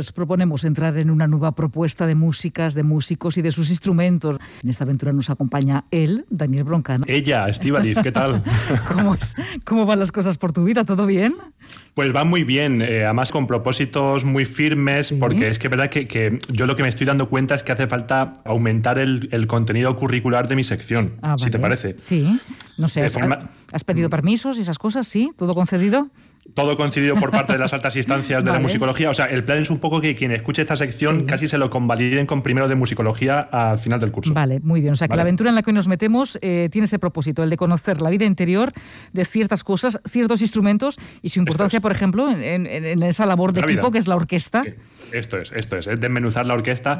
Les 0.00 0.12
proponemos 0.12 0.64
entrar 0.64 0.96
en 0.96 1.10
una 1.10 1.26
nueva 1.26 1.52
propuesta 1.52 2.06
de 2.06 2.14
músicas, 2.14 2.72
de 2.72 2.82
músicos 2.82 3.36
y 3.36 3.42
de 3.42 3.50
sus 3.52 3.68
instrumentos. 3.68 4.40
En 4.62 4.70
esta 4.70 4.84
aventura 4.84 5.12
nos 5.12 5.28
acompaña 5.28 5.84
él, 5.90 6.24
Daniel 6.30 6.64
Broncano. 6.64 7.04
Ella, 7.06 7.46
Estivaliz, 7.50 7.98
¿qué 8.02 8.10
tal? 8.10 8.42
¿Cómo, 8.88 9.14
es, 9.14 9.34
¿Cómo 9.66 9.84
van 9.84 9.98
las 9.98 10.10
cosas 10.10 10.38
por 10.38 10.52
tu 10.52 10.64
vida? 10.64 10.84
¿Todo 10.84 11.04
bien? 11.04 11.34
Pues 11.92 12.14
van 12.14 12.28
muy 12.28 12.44
bien, 12.44 12.80
eh, 12.80 13.04
además 13.04 13.30
con 13.30 13.46
propósitos 13.46 14.24
muy 14.24 14.46
firmes, 14.46 15.12
porque 15.20 15.48
es 15.48 15.58
que 15.58 15.66
es 15.66 15.70
verdad 15.70 15.90
que, 15.90 16.38
yo 16.48 16.64
lo 16.64 16.76
que 16.76 16.82
me 16.82 16.88
estoy 16.88 17.06
dando 17.06 17.28
cuenta 17.28 17.54
es 17.54 17.62
que 17.62 17.72
hace 17.72 17.86
falta 17.86 18.40
aumentar 18.46 18.98
el, 18.98 19.46
contenido 19.48 19.94
curricular 19.96 20.48
de 20.48 20.56
mi 20.56 20.64
sección, 20.64 21.16
Ah, 21.20 21.34
si 21.36 21.50
te 21.50 21.58
parece. 21.58 21.96
Sí, 21.98 22.40
no 22.78 22.88
sé, 22.88 23.00
De 23.00 23.06
¿has, 23.06 23.12
forma- 23.12 23.50
has 23.70 23.84
pedido 23.84 24.08
permisos 24.08 24.56
y 24.56 24.62
esas 24.62 24.78
cosas? 24.78 25.06
¿Sí? 25.06 25.30
¿Todo 25.36 25.54
concedido? 25.54 26.08
Todo 26.54 26.76
coincidido 26.76 27.14
por 27.16 27.30
parte 27.30 27.52
de 27.52 27.58
las 27.60 27.72
altas 27.74 27.94
instancias 27.94 28.42
de 28.42 28.50
Vale. 28.50 28.58
la 28.58 28.62
musicología. 28.62 29.08
O 29.10 29.14
sea, 29.14 29.26
el 29.26 29.44
plan 29.44 29.58
es 29.58 29.70
un 29.70 29.78
poco 29.78 30.00
que 30.00 30.16
quien 30.16 30.32
escuche 30.32 30.62
esta 30.62 30.74
sección 30.74 31.20
Sí. 31.20 31.26
casi 31.26 31.46
se 31.48 31.58
lo 31.58 31.70
convaliden 31.70 32.26
con 32.26 32.42
primero 32.42 32.66
de 32.66 32.74
musicología 32.74 33.40
al 33.40 33.78
final 33.78 34.00
del 34.00 34.10
curso. 34.10 34.34
Vale, 34.34 34.58
muy 34.60 34.80
bien. 34.80 34.94
O 34.94 34.96
sea, 34.96 35.06
que 35.06 35.10
Vale. 35.10 35.18
la 35.18 35.22
aventura 35.22 35.50
en 35.50 35.54
la 35.54 35.62
que 35.62 35.70
hoy 35.70 35.74
nos 35.74 35.86
metemos 35.86 36.38
eh, 36.42 36.68
tiene 36.72 36.86
ese 36.86 36.98
propósito, 36.98 37.44
el 37.44 37.50
de 37.50 37.56
conocer 37.56 38.00
la 38.00 38.10
vida 38.10 38.24
interior 38.24 38.72
de 39.12 39.24
ciertas 39.26 39.62
cosas, 39.62 40.00
ciertos 40.08 40.40
instrumentos 40.40 40.98
y 41.22 41.28
su 41.28 41.38
importancia, 41.38 41.76
es. 41.76 41.82
por 41.82 41.92
ejemplo, 41.92 42.28
en, 42.30 42.42
en- 42.42 42.66
en 42.84 43.02
esa 43.04 43.26
labor 43.26 43.52
de 43.52 43.60
La 43.60 43.66
vida. 43.68 43.74
equipo 43.78 43.92
que 43.92 43.98
es 43.98 44.08
la 44.08 44.16
orquesta. 44.16 44.64
Esto 45.12 45.38
es, 45.38 45.52
esto 45.52 45.76
es, 45.76 45.86
es 45.86 46.00
desmenuzar 46.00 46.46
la 46.46 46.54
orquesta. 46.54 46.98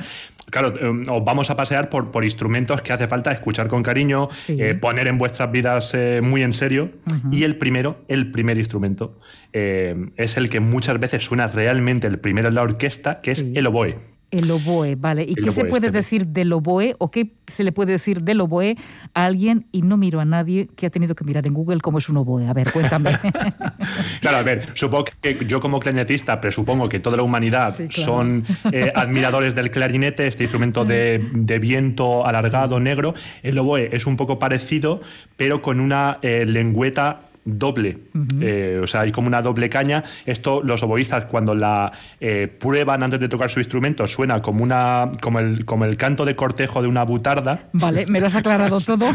Claro, 0.51 0.75
eh, 0.79 1.03
os 1.11 1.25
vamos 1.25 1.51
a 1.51 1.57
pasear 1.57 1.89
por, 1.89 2.11
por 2.13 2.25
instrumentos 2.25 2.83
que 2.83 2.93
hace 2.93 3.09
falta 3.09 3.33
escuchar 3.33 3.67
con 3.69 3.83
cariño, 3.83 4.29
Sí. 4.33 4.57
eh, 4.61 4.75
poner 4.75 5.07
en 5.09 5.19
vuestras 5.19 5.51
vidas 5.51 5.93
eh, 5.95 6.21
muy 6.23 6.43
en 6.43 6.53
serio. 6.53 6.91
Y 7.33 7.43
el 7.45 7.57
primero, 7.57 8.05
el 8.09 8.31
primer 8.31 8.59
instrumento, 8.59 9.19
eh, 9.53 9.95
es 10.17 10.37
el 10.37 10.49
que 10.51 10.61
muchas 10.61 10.99
veces 11.01 11.25
suena 11.25 11.47
realmente 11.47 12.07
el 12.07 12.19
primero 12.19 12.49
en 12.49 12.55
la 12.55 12.63
orquesta, 12.63 13.21
que 13.21 13.33
es 13.33 13.39
Sí. 13.41 13.53
el 13.57 13.67
oboe. 13.67 13.99
El 14.33 14.49
oboe, 14.49 14.95
vale. 14.95 15.25
¿Y 15.25 15.31
El 15.37 15.45
qué 15.45 15.51
se 15.51 15.65
puede 15.65 15.87
este. 15.89 15.99
decir 15.99 16.27
del 16.29 16.53
oboe 16.53 16.95
o 16.99 17.11
qué 17.11 17.33
se 17.49 17.65
le 17.65 17.73
puede 17.73 17.91
decir 17.91 18.23
del 18.23 18.41
oboe 18.41 18.77
a 19.13 19.25
alguien 19.25 19.67
y 19.73 19.83
no 19.83 19.97
miro 19.97 20.21
a 20.21 20.25
nadie 20.25 20.69
que 20.77 20.87
ha 20.87 20.91
tenido 20.91 21.17
que 21.17 21.25
mirar 21.25 21.49
en 21.49 21.55
Google 21.55 21.81
cómo 21.81 21.99
es 21.99 22.09
un 22.09 22.19
oboe? 22.19 22.47
A 22.47 22.53
ver, 22.53 22.71
cuéntame. 22.71 23.11
Claro, 24.21 24.37
a 24.37 24.43
ver, 24.43 24.69
supongo 24.75 25.07
que 25.21 25.39
yo 25.47 25.61
como 25.61 25.81
clarinetista 25.81 26.41
presupongo 26.41 26.89
que 26.89 27.01
toda 27.01 27.17
la 27.17 27.23
humanidad 27.23 27.75
Sí, 27.75 27.89
claro. 27.89 28.05
son 28.13 28.45
eh, 28.71 28.93
admiradores 28.95 29.55
del 29.55 29.71
clarinete, 29.71 30.27
este 30.27 30.45
instrumento 30.45 30.85
de, 30.85 31.27
de 31.33 31.59
viento 31.59 32.25
alargado 32.27 32.79
negro. 32.79 33.15
El 33.43 33.59
oboe 33.59 33.89
es 33.93 34.07
un 34.07 34.17
poco 34.17 34.39
parecido, 34.39 35.01
pero 35.37 35.61
con 35.63 35.81
una 35.81 36.19
eh, 36.23 36.45
lengüeta 36.47 37.23
doble, 37.45 37.99
Eh, 38.41 38.81
o 38.83 38.87
sea, 38.87 39.03
hay 39.03 39.13
como 39.13 39.29
una 39.29 39.43
doble 39.43 39.69
caña. 39.69 40.03
Esto 40.27 40.63
los 40.63 40.83
oboístas 40.83 41.25
cuando 41.25 41.55
la 41.55 41.93
eh, 42.21 42.49
prueban 42.49 43.03
antes 43.03 43.21
de 43.21 43.29
tocar 43.29 43.51
su 43.51 43.61
instrumento 43.61 44.07
suena 44.07 44.41
como 44.43 44.63
una 44.63 45.11
como 45.21 45.39
el 45.39 45.65
como 45.65 45.85
el 45.85 45.97
canto 45.97 46.25
de 46.25 46.37
cortejo 46.37 46.83
de 46.83 46.89
una 46.89 47.05
butarda. 47.05 47.69
vale, 47.73 48.07
me 48.07 48.21
lo 48.21 48.27
has 48.27 48.35
aclarado 48.35 48.79
todo. 48.87 49.07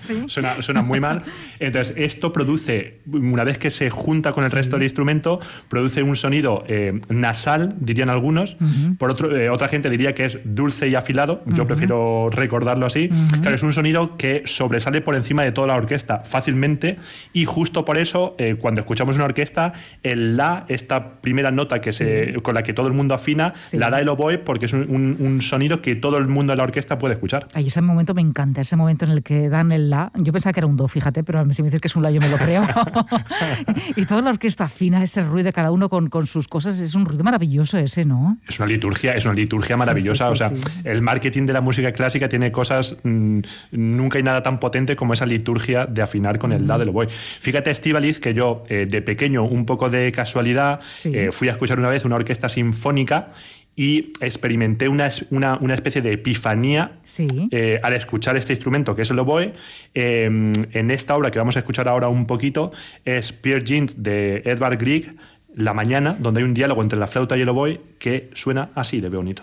sí. 0.00 0.24
Suena, 0.26 0.60
suena 0.62 0.82
muy 0.82 1.00
mal. 1.00 1.22
Entonces, 1.58 1.94
esto 1.96 2.32
produce, 2.32 3.00
una 3.06 3.44
vez 3.44 3.58
que 3.58 3.70
se 3.70 3.90
junta 3.90 4.32
con 4.32 4.44
el 4.44 4.50
resto 4.50 4.76
del 4.76 4.84
instrumento, 4.84 5.40
produce 5.68 6.02
un 6.02 6.16
sonido 6.16 6.64
eh, 6.68 7.00
nasal, 7.08 7.74
dirían 7.78 8.10
algunos. 8.10 8.56
Por 8.98 9.10
otro, 9.10 9.36
eh, 9.36 9.50
otra 9.50 9.68
gente 9.68 9.90
diría 9.90 10.14
que 10.14 10.24
es 10.24 10.38
dulce 10.44 10.88
y 10.88 10.94
afilado. 10.94 11.42
Yo 11.46 11.66
prefiero 11.66 12.28
recordarlo 12.30 12.86
así. 12.86 13.10
Claro, 13.40 13.56
es 13.56 13.62
un 13.62 13.72
sonido 13.72 14.16
que 14.16 14.42
sobresale 14.46 15.00
por 15.00 15.14
encima 15.14 15.42
de 15.42 15.52
toda 15.52 15.68
la 15.68 15.74
orquesta 15.74 16.22
fácilmente. 16.24 16.96
Y 17.34 17.44
justo 17.44 17.84
por 17.84 17.98
eso, 17.98 18.34
eh, 18.38 18.56
cuando 18.58 18.80
escuchamos 18.80 19.16
una 19.16 19.26
orquesta, 19.26 19.72
el 20.02 20.36
la, 20.38 20.64
esta 20.68 21.20
primera 21.20 21.50
nota 21.50 21.80
que 21.82 21.92
se, 21.92 22.32
con 22.42 22.54
la 22.54 22.62
que 22.62 22.72
todo 22.72 22.86
el 22.86 22.94
mundo 22.94 23.12
afina, 23.14 23.52
Sí. 23.60 23.76
la 23.76 23.90
da 23.90 23.98
el 24.00 24.08
oboe 24.08 24.38
porque 24.38 24.64
es 24.66 24.72
un, 24.72 24.88
un- 24.88 25.16
un 25.20 25.40
sonido 25.42 25.82
que 25.82 25.94
todo 25.96 26.16
el 26.16 26.28
mundo 26.28 26.52
de 26.52 26.56
la 26.56 26.62
orquesta 26.62 26.96
puede 26.96 27.14
escuchar. 27.14 27.46
Ay, 27.54 27.66
ese 27.66 27.82
momento 27.82 28.14
me 28.14 28.22
encanta, 28.22 28.60
ese 28.62 28.76
momento 28.76 29.04
en 29.04 29.10
el 29.10 29.22
que 29.22 29.48
dan 29.48 29.72
el 29.72 29.90
la. 29.90 30.10
Yo 30.14 30.32
pensaba 30.32 30.52
que 30.52 30.60
era 30.60 30.66
un 30.66 30.76
do, 30.76 30.86
fíjate, 30.88 31.24
pero 31.24 31.44
si 31.52 31.62
me 31.62 31.66
dices 31.68 31.80
que 31.80 31.88
es 31.88 31.96
un 31.96 32.02
la, 32.04 32.10
yo 32.10 32.20
me 32.20 32.28
lo 32.28 32.36
creo. 32.38 32.62
y 33.96 34.04
toda 34.06 34.22
la 34.22 34.30
orquesta 34.30 34.68
fina, 34.68 35.02
ese 35.02 35.24
ruido 35.24 35.46
de 35.46 35.52
cada 35.52 35.70
uno 35.70 35.88
con, 35.88 36.08
con 36.08 36.26
sus 36.26 36.48
cosas, 36.48 36.78
es 36.80 36.94
un 36.94 37.04
ruido 37.04 37.24
maravilloso 37.24 37.78
ese, 37.78 38.04
¿no? 38.04 38.38
Es 38.48 38.58
una 38.60 38.68
liturgia, 38.68 39.12
es 39.12 39.24
una 39.24 39.34
liturgia 39.34 39.76
maravillosa. 39.76 40.26
sí, 40.26 40.32
o 40.32 40.36
sea, 40.36 40.52
el 40.84 41.02
marketing 41.02 41.46
de 41.46 41.52
la 41.52 41.60
música 41.60 41.92
clásica 41.92 42.28
tiene 42.28 42.52
cosas. 42.52 42.96
mm, 43.02 43.38
nunca 43.72 44.18
hay 44.18 44.24
nada 44.24 44.42
tan 44.42 44.60
potente 44.60 44.96
como 44.96 45.12
esa 45.14 45.26
liturgia 45.26 45.86
de 45.86 46.02
afinar 46.02 46.38
con 46.38 46.52
el 46.52 46.66
la 46.66 46.78
del 46.78 46.90
oboe. 46.90 47.08
Fíjate, 47.40 47.70
Estivaliz, 47.70 48.20
que 48.20 48.34
yo 48.34 48.62
eh, 48.68 48.86
de 48.88 49.02
pequeño, 49.02 49.42
un 49.44 49.66
poco 49.66 49.90
de 49.90 50.10
casualidad, 50.12 50.80
Sí. 50.94 51.10
eh, 51.14 51.32
fui 51.32 51.48
a 51.48 51.52
escuchar 51.52 51.78
una 51.78 51.88
vez 51.90 52.04
una 52.04 52.16
orquesta 52.16 52.48
sinfónica 52.48 53.30
y 53.76 54.12
experimenté 54.20 54.88
una, 54.88 55.08
una, 55.30 55.56
una 55.60 55.74
especie 55.74 56.00
de 56.00 56.12
epifanía 56.12 56.92
Sí. 57.02 57.26
eh, 57.50 57.80
al 57.82 57.92
escuchar 57.94 58.36
este 58.36 58.52
instrumento 58.52 58.94
que 58.94 59.02
es 59.02 59.10
el 59.10 59.18
oboe, 59.18 59.52
eh, 59.94 60.24
en 60.26 60.90
esta 60.90 61.16
obra 61.16 61.30
que 61.30 61.38
vamos 61.38 61.56
a 61.56 61.58
escuchar 61.60 61.88
ahora 61.88 62.08
un 62.08 62.26
poquito, 62.26 62.70
es 63.04 63.32
Pierre 63.32 63.64
Gint 63.66 63.92
de 63.96 64.42
Edvard 64.44 64.78
Grieg, 64.78 65.16
La 65.56 65.74
Mañana, 65.74 66.16
donde 66.18 66.40
hay 66.40 66.44
un 66.44 66.54
diálogo 66.54 66.82
entre 66.82 66.98
la 66.98 67.06
flauta 67.08 67.36
y 67.36 67.40
el 67.40 67.48
oboe 67.48 67.80
que 67.98 68.30
suena 68.34 68.70
así 68.74 69.00
de 69.00 69.08
bonito. 69.08 69.42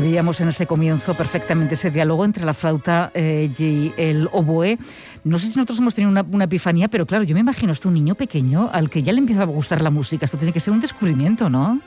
Veíamos 0.00 0.40
en 0.40 0.48
ese 0.48 0.66
comienzo 0.66 1.14
perfectamente 1.14 1.74
ese 1.74 1.90
diálogo 1.90 2.24
entre 2.24 2.44
la 2.44 2.54
flauta 2.54 3.10
eh, 3.14 3.50
y 3.58 3.92
el 3.96 4.28
oboe. 4.32 4.78
No 5.24 5.38
sé 5.38 5.46
si 5.46 5.56
nosotros 5.56 5.78
hemos 5.78 5.94
tenido 5.94 6.10
una, 6.10 6.22
una 6.22 6.44
epifanía, 6.44 6.88
pero 6.88 7.06
claro, 7.06 7.24
yo 7.24 7.34
me 7.34 7.40
imagino 7.40 7.72
esto 7.72 7.88
un 7.88 7.94
niño 7.94 8.14
pequeño 8.14 8.70
al 8.72 8.90
que 8.90 9.02
ya 9.02 9.12
le 9.12 9.18
empieza 9.18 9.42
a 9.42 9.46
gustar 9.46 9.82
la 9.82 9.90
música. 9.90 10.24
Esto 10.24 10.38
tiene 10.38 10.52
que 10.52 10.60
ser 10.60 10.72
un 10.72 10.80
descubrimiento, 10.80 11.50
¿no? 11.50 11.80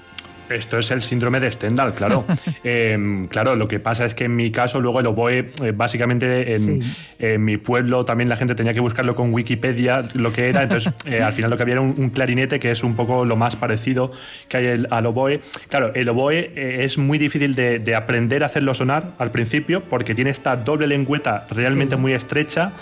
Esto 0.49 0.77
es 0.77 0.91
el 0.91 1.01
síndrome 1.01 1.39
de 1.39 1.51
Stendhal, 1.51 1.93
claro. 1.93 2.25
Em, 2.63 3.27
claro, 3.27 3.55
lo 3.55 3.67
que 3.67 3.79
pasa 3.79 4.05
es 4.05 4.13
que 4.15 4.25
en 4.25 4.35
mi 4.35 4.51
caso, 4.51 4.79
luego 4.79 4.99
el 4.99 5.07
oboe, 5.07 5.51
eh, 5.61 5.73
básicamente 5.75 6.55
en, 6.55 7.43
mi 7.43 7.57
pueblo 7.57 8.05
también 8.05 8.29
la 8.29 8.35
gente 8.35 8.55
tenía 8.55 8.73
que 8.73 8.79
buscarlo 8.79 9.15
con 9.15 9.33
Wikipedia, 9.33 10.03
lo 10.13 10.31
que 10.31 10.49
era. 10.49 10.63
Entonces, 10.63 10.93
eh, 11.05 11.21
al 11.21 11.33
final 11.33 11.49
lo 11.49 11.57
que 11.57 11.63
había 11.63 11.73
era 11.73 11.81
un, 11.81 12.09
clarinete, 12.09 12.59
que 12.59 12.71
es 12.71 12.83
un 12.83 12.95
poco 12.95 13.25
lo 13.25 13.35
más 13.35 13.55
parecido 13.55 14.11
que 14.47 14.57
hay 14.57 14.85
al 14.89 15.05
oboe. 15.05 15.41
Claro, 15.69 15.93
el 15.93 16.07
oboe 16.09 16.51
eh, 16.55 16.83
es 16.83 16.97
muy 16.97 17.17
difícil 17.17 17.55
de, 17.55 17.95
aprender 17.95 18.43
a 18.43 18.47
hacerlo 18.47 18.73
sonar 18.73 19.13
al 19.19 19.31
principio, 19.31 19.83
porque 19.83 20.15
tiene 20.15 20.31
esta 20.31 20.55
doble 20.55 20.87
lengüeta 20.87 21.47
realmente 21.51 21.95
muy 21.95 22.13
estrecha 22.13 22.73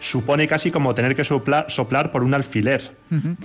supone 0.00 0.46
casi 0.46 0.70
como 0.70 0.94
tener 0.94 1.14
que 1.14 1.24
soplar, 1.24 1.66
soplar 1.68 2.10
por 2.10 2.22
un 2.22 2.34
alfiler. 2.34 2.96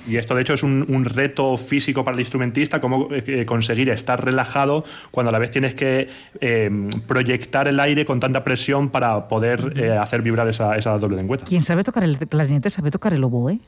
Y 0.08 0.18
esto, 0.18 0.36
de 0.36 0.42
hecho, 0.42 0.54
es 0.54 0.64
un, 0.64 1.06
reto 1.06 1.58
físico 1.58 2.04
para 2.04 2.16
el 2.16 2.22
instrumentista, 2.22 2.80
cómo 2.80 3.08
eh, 3.12 3.24
eh, 3.26 3.46
conseguir 3.46 3.90
estar 3.90 4.24
relajado 4.24 4.84
cuando 5.12 5.30
a 5.30 5.32
la 5.32 5.40
vez 5.40 5.52
tienes 5.52 5.76
que 5.76 6.08
em, 6.40 6.90
proyectar 7.08 7.68
el 7.68 7.80
aire 7.80 8.06
con 8.06 8.20
tanta 8.20 8.44
presión 8.44 8.90
para 8.90 9.28
poder 9.28 9.74
eh, 9.76 9.92
hacer 9.92 10.22
vibrar 10.22 10.48
esa, 10.48 10.76
esa 10.76 10.98
doble 10.98 11.18
lengüeta. 11.18 11.46
¿Quién 11.46 11.62
sabe 11.62 11.84
tocar 11.84 12.04
el 12.04 12.18
clarinete 12.18 12.70
sabe 12.70 12.92
tocar 12.92 13.14
el 13.14 13.24
oboe? 13.24 13.60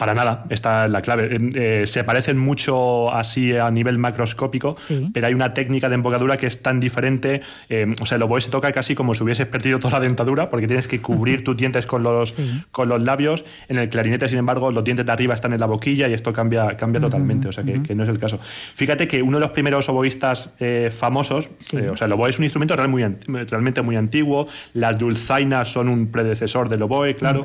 Para 0.00 0.14
nada, 0.14 0.44
esta 0.48 0.86
es 0.86 0.90
la 0.90 1.02
clave. 1.02 1.28
Eh, 1.30 1.50
eh, 1.82 1.86
se 1.86 2.04
parecen 2.04 2.38
mucho 2.38 3.12
así 3.12 3.54
a 3.54 3.70
nivel 3.70 3.98
macroscópico, 3.98 4.74
pero 5.12 5.26
hay 5.26 5.34
una 5.34 5.52
técnica 5.52 5.90
de 5.90 5.96
embocadura 5.96 6.38
que 6.38 6.46
es 6.46 6.62
tan 6.62 6.80
diferente. 6.80 7.42
Eh, 7.68 7.84
o 8.00 8.06
sea, 8.06 8.16
el 8.16 8.22
oboe 8.22 8.40
se 8.40 8.50
toca 8.50 8.72
casi 8.72 8.94
como 8.94 9.14
si 9.14 9.22
hubieses 9.24 9.44
perdido 9.44 9.78
toda 9.78 9.98
la 9.98 10.06
dentadura, 10.06 10.48
porque 10.48 10.66
tienes 10.66 10.88
que 10.88 11.02
cubrir 11.02 11.44
tus 11.44 11.54
dientes 11.54 11.84
con 11.84 12.02
los, 12.02 12.34
con 12.72 12.88
los 12.88 13.02
labios. 13.02 13.44
En 13.68 13.76
el 13.76 13.90
clarinete, 13.90 14.26
sin 14.26 14.38
embargo, 14.38 14.70
los 14.70 14.82
dientes 14.82 15.04
de 15.04 15.12
arriba 15.12 15.34
están 15.34 15.52
en 15.52 15.60
la 15.60 15.66
boquilla 15.66 16.08
y 16.08 16.14
esto 16.14 16.32
cambia, 16.32 16.68
cambia 16.78 17.02
totalmente. 17.02 17.48
O 17.48 17.52
sea, 17.52 17.62
que, 17.62 17.94
no 17.94 18.04
es 18.04 18.08
el 18.08 18.18
caso. 18.18 18.40
Fíjate 18.74 19.06
que 19.06 19.20
uno 19.20 19.36
de 19.36 19.42
los 19.42 19.50
primeros 19.50 19.86
oboístas 19.90 20.54
famosos, 20.92 21.50
o 21.92 21.96
sea, 21.98 22.06
el 22.06 22.12
oboe 22.14 22.30
es 22.30 22.38
un 22.38 22.44
instrumento 22.44 22.74
realmente 22.74 23.82
muy 23.82 23.96
antiguo. 23.96 24.46
Las 24.72 24.98
dulzainas 24.98 25.70
son 25.70 25.90
un 25.90 26.10
predecesor 26.10 26.70
del 26.70 26.80
oboe, 26.80 27.14
claro. 27.14 27.44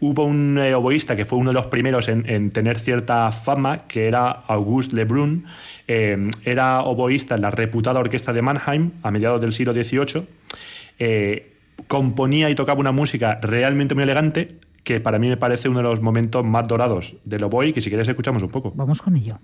Hubo 0.00 0.24
un 0.24 0.58
eh, 0.58 0.74
oboísta 0.74 1.16
que 1.16 1.24
fue 1.24 1.38
uno 1.38 1.50
de 1.50 1.54
los 1.54 1.66
primeros 1.66 2.08
en, 2.08 2.50
tener 2.50 2.78
cierta 2.78 3.32
fama, 3.32 3.86
que 3.88 4.06
era 4.06 4.28
Auguste 4.28 4.94
Lebrun. 4.94 5.46
Eh, 5.88 6.30
era 6.44 6.82
oboísta 6.82 7.34
en 7.34 7.42
la 7.42 7.50
reputada 7.50 7.98
orquesta 7.98 8.32
de 8.32 8.42
Mannheim 8.42 8.92
a 9.02 9.10
mediados 9.10 9.40
del 9.40 9.52
siglo 9.52 9.72
XVIII. 9.72 10.24
Eh, 11.00 11.56
componía 11.88 12.48
y 12.50 12.54
tocaba 12.54 12.80
una 12.80 12.92
música 12.92 13.40
realmente 13.42 13.94
muy 13.94 14.04
elegante, 14.04 14.58
que 14.84 15.00
para 15.00 15.18
mí 15.18 15.28
me 15.28 15.36
parece 15.36 15.68
uno 15.68 15.78
de 15.78 15.84
los 15.84 16.00
momentos 16.00 16.44
más 16.44 16.66
dorados 16.68 17.16
del 17.24 17.44
oboe, 17.44 17.72
que 17.72 17.80
si 17.80 17.90
quieres 17.90 18.08
escuchamos 18.08 18.42
un 18.42 18.50
poco. 18.50 18.72
Vamos 18.76 19.02
con 19.02 19.16
ello. 19.16 19.38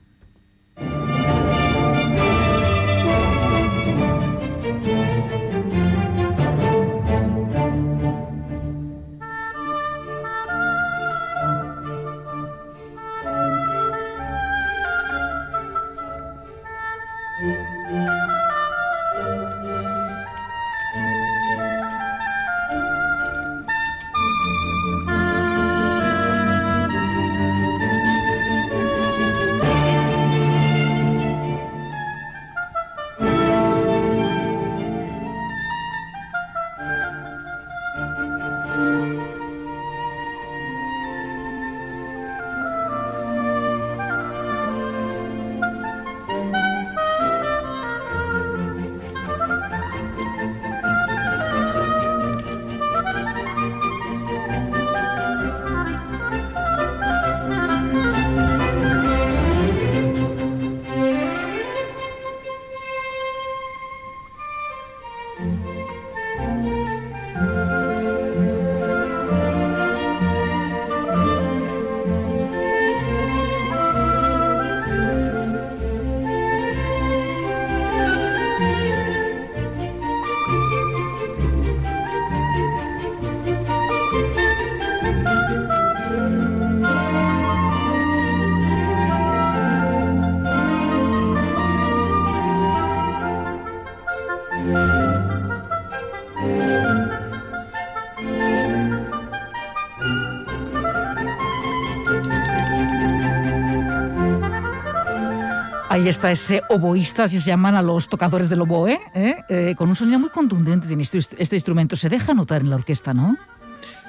Ahí 105.95 106.09
está 106.09 106.33
ese 106.33 106.61
oboísta, 106.71 107.23
así 107.23 107.41
se 107.41 107.51
llaman 107.51 107.77
a 107.77 107.81
los 107.81 108.09
tocadores 108.09 108.49
del 108.49 108.63
oboe, 108.63 108.99
¿eh? 109.15 109.45
Eh, 109.49 109.75
con 109.79 109.89
un 109.89 109.95
sonido 109.95 110.19
muy 110.19 110.29
contundente 110.29 110.89
tiene 110.89 111.05
este, 111.05 111.19
este 111.39 111.55
instrumento. 111.55 111.95
Se 111.95 112.09
deja 112.09 112.35
notar 112.35 112.63
en 112.63 112.71
la 112.71 112.75
orquesta, 112.75 113.15
¿no? 113.15 113.37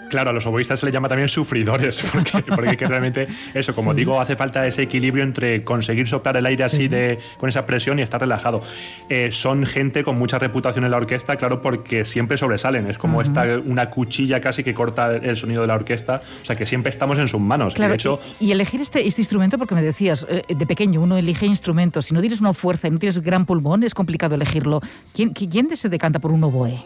Claro, 0.10 0.30
a 0.30 0.34
los 0.34 0.46
oboístas 0.46 0.80
se 0.80 0.86
les 0.86 0.94
llama 0.94 1.08
también 1.08 1.30
sufridores, 1.30 2.04
porque, 2.14 2.44
porque 2.44 2.88
realmente 2.88 3.28
eso, 3.54 3.74
como 3.74 3.94
digo, 3.94 4.20
hace 4.20 4.36
falta 4.36 4.66
ese 4.66 4.84
equilibrio 4.84 5.24
entre 5.24 5.64
conseguir 5.64 6.08
soplar 6.08 6.38
el 6.38 6.46
aire 6.46 6.64
así 6.64 6.88
de, 6.88 7.20
con 7.38 7.50
esa 7.50 7.66
presión 7.66 8.00
y 8.00 8.02
estar 8.02 8.20
relajado. 8.20 8.62
Eh, 9.10 9.32
son 9.32 9.66
gente 9.66 10.04
con 10.04 10.18
mucha 10.18 10.40
reputación 10.40 10.86
en 10.86 10.92
la 10.92 10.98
orquesta, 10.98 11.36
claro, 11.36 11.62
porque 11.62 12.06
siempre 12.06 12.38
sobresalen. 12.38 12.88
Es 12.88 12.98
como 12.98 13.22
esta, 13.22 13.46
una 13.66 13.90
cuchilla 13.90 14.42
casi 14.42 14.64
que 14.64 14.74
corta 14.74 15.16
el 15.16 15.36
sonido 15.38 15.62
de 15.62 15.68
la 15.68 15.76
orquesta. 15.76 16.22
O 16.42 16.46
sea, 16.46 16.56
que 16.56 16.66
siempre 16.66 16.90
estamos 16.90 17.18
en 17.18 17.28
sus 17.28 17.40
manos. 17.40 17.74
Claro, 17.74 17.92
de 17.92 17.96
hecho, 17.96 18.20
y, 18.40 18.52
elegir 18.52 18.82
este, 18.82 19.06
este 19.06 19.22
instrumento, 19.22 19.58
porque 19.58 19.76
me 19.76 19.82
decías, 19.82 20.26
eh, 20.30 20.44
de 20.48 20.66
pequeño 20.66 21.02
uno 21.02 21.18
elige 21.18 21.46
instrumentos. 21.46 22.06
Si 22.06 22.14
no 22.14 22.20
tienes 22.22 22.42
una 22.42 22.54
fuerza 22.54 22.88
y 22.88 22.92
no 22.92 23.00
tienes 23.00 23.20
gran 23.20 23.46
pulmón, 23.46 23.84
es 23.84 23.94
complicado 23.94 24.36
elegirlo. 24.36 24.82
¿Quién, 25.14 25.32
quién 25.32 25.76
se 25.76 25.90
decanta 25.90 26.20
por 26.20 26.32
un 26.32 26.44
oboe? 26.44 26.84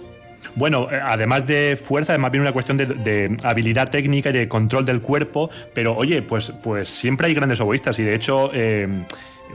Bueno, 0.55 0.88
eh, 0.91 1.00
además 1.01 1.46
de 1.46 1.75
fuerza, 1.75 2.13
es 2.13 2.19
más 2.19 2.31
bien 2.31 2.41
una 2.41 2.51
cuestión 2.51 2.77
de, 2.77 3.38
habilidad 3.43 3.89
técnica 3.89 4.29
y 4.29 4.34
de 4.34 4.48
control 4.48 4.86
del 4.86 5.01
cuerpo, 5.01 5.50
pero 5.74 5.96
oye, 5.96 6.22
pues, 6.22 6.51
pues 6.63 6.89
siempre 6.89 7.27
hay 7.27 7.34
grandes 7.34 7.60
oboístas 7.60 8.00
y 8.00 8.03
de 8.03 8.15
hecho... 8.15 8.51
Eh, 8.53 8.88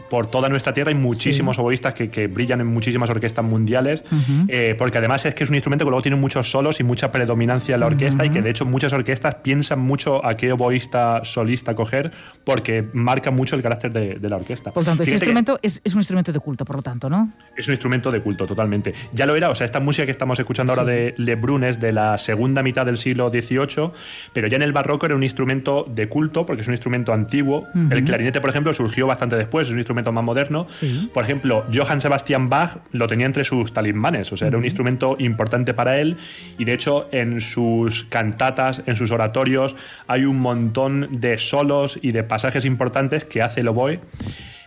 por 0.09 0.27
toda 0.27 0.49
nuestra 0.49 0.75
tierra 0.75 0.91
hay 0.91 0.95
muchísimos 0.95 1.59
oboístas 1.59 1.95
que, 1.95 2.27
brillan 2.27 2.61
en 2.61 2.67
muchísimas 2.67 3.11
orquestas 3.11 3.45
mundiales, 3.45 4.05
eh, 4.49 4.75
porque 4.79 4.99
además 4.99 5.25
es 5.27 5.35
que 5.35 5.45
es 5.45 5.51
un 5.51 5.57
instrumento 5.57 5.85
que 5.85 5.91
luego 5.91 6.03
tiene 6.03 6.17
muchos 6.17 6.51
solos 6.51 6.81
y 6.81 6.85
mucha 6.85 7.11
predominancia 7.11 7.75
en 7.75 7.81
la 7.81 7.87
orquesta 7.87 8.25
y 8.25 8.31
que 8.31 8.43
de 8.43 8.51
hecho 8.51 8.65
muchas 8.65 8.93
orquestas 8.93 9.37
piensan 9.37 9.81
mucho 9.81 10.25
a 10.25 10.37
qué 10.37 10.53
oboísta 10.53 11.21
solista 11.25 11.75
coger 11.75 12.13
porque 12.45 12.85
marca 12.93 13.31
mucho 13.31 13.57
el 13.57 13.63
carácter 13.63 13.93
de, 13.93 14.29
la 14.29 14.37
orquesta. 14.37 14.73
Por 14.73 14.83
lo 14.83 14.87
tanto, 14.87 15.03
ese 15.03 15.13
instrumento 15.13 15.59
es, 15.63 15.81
un 15.93 16.01
instrumento 16.01 16.33
de 16.33 16.41
culto, 16.41 16.65
por 16.65 16.77
lo 16.77 16.83
tanto, 16.83 17.09
¿no? 17.11 17.33
Es 17.57 17.69
un 17.69 17.75
instrumento 17.75 18.11
de 18.11 18.21
culto, 18.21 18.47
totalmente. 18.47 18.95
Ya 19.13 19.27
lo 19.27 19.37
era, 19.37 19.51
o 19.51 19.55
sea, 19.55 19.65
esta 19.65 19.81
música 19.81 20.05
que 20.05 20.11
estamos 20.11 20.39
escuchando 20.39 20.73
ahora 20.73 20.85
de 20.85 21.15
Lebrun 21.19 21.65
es 21.65 21.81
de 21.81 21.93
la 21.93 22.19
segunda 22.19 22.63
mitad 22.63 22.87
del 22.87 22.97
siglo 22.97 23.31
XVIII, 23.31 23.91
pero 24.33 24.49
ya 24.49 24.57
en 24.57 24.63
el 24.63 24.73
barroco 24.73 25.07
era 25.07 25.15
un 25.15 25.23
instrumento 25.23 25.87
de 25.89 26.09
culto 26.09 26.47
porque 26.47 26.63
es 26.63 26.69
un 26.69 26.75
instrumento 26.75 27.13
antiguo. 27.13 27.67
El 27.91 28.05
clarinete, 28.05 28.41
por 28.41 28.51
ejemplo, 28.51 28.73
surgió 28.75 29.07
bastante 29.07 29.37
después, 29.37 29.69
es 29.69 29.75
un 29.75 29.81
instrumento 29.85 30.13
más 30.13 30.25
moderno. 30.25 30.67
Por 31.13 31.23
ejemplo, 31.23 31.65
Johann 31.73 32.01
Sebastian 32.01 32.49
Bach 32.49 32.79
lo 32.93 33.07
tenía 33.07 33.27
entre 33.27 33.45
sus 33.45 33.73
talismanes, 33.73 34.33
o 34.33 34.37
sea, 34.37 34.49
era 34.49 34.59
un 34.59 34.65
instrumento 34.65 35.17
importante 35.19 35.75
para 35.75 36.01
él 36.01 36.17
y 36.59 36.65
de 36.65 36.73
hecho 36.73 37.09
en 37.13 37.41
sus 37.41 38.05
cantatas, 38.05 38.83
en 38.87 38.97
sus 38.97 39.11
oratorios, 39.11 39.77
hay 40.07 40.25
un 40.25 40.41
montón 40.41 41.21
de 41.21 41.39
solos 41.39 41.99
y 42.01 42.13
de 42.13 42.25
pasajes 42.25 42.65
importantes 42.65 43.25
que 43.25 43.43
hace 43.43 43.61
el 43.61 43.69
oboe 43.69 44.01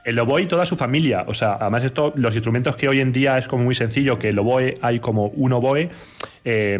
el 0.07 0.17
oboe 0.19 0.43
y 0.43 0.45
toda 0.45 0.65
su 0.65 0.77
familia. 0.77 1.25
O 1.27 1.33
sea, 1.33 1.57
además 1.59 1.83
esto, 1.83 2.13
los 2.15 2.33
instrumentos 2.33 2.77
que 2.77 2.87
hoy 2.87 3.01
en 3.01 3.11
día 3.11 3.37
es 3.37 3.49
como 3.49 3.65
muy 3.65 3.75
sencillo, 3.75 4.17
que 4.17 4.29
el 4.29 4.39
oboe 4.39 4.75
hay 4.81 5.01
como 5.01 5.27
un 5.27 5.51
oboe. 5.51 5.89
Eh, 6.45 6.79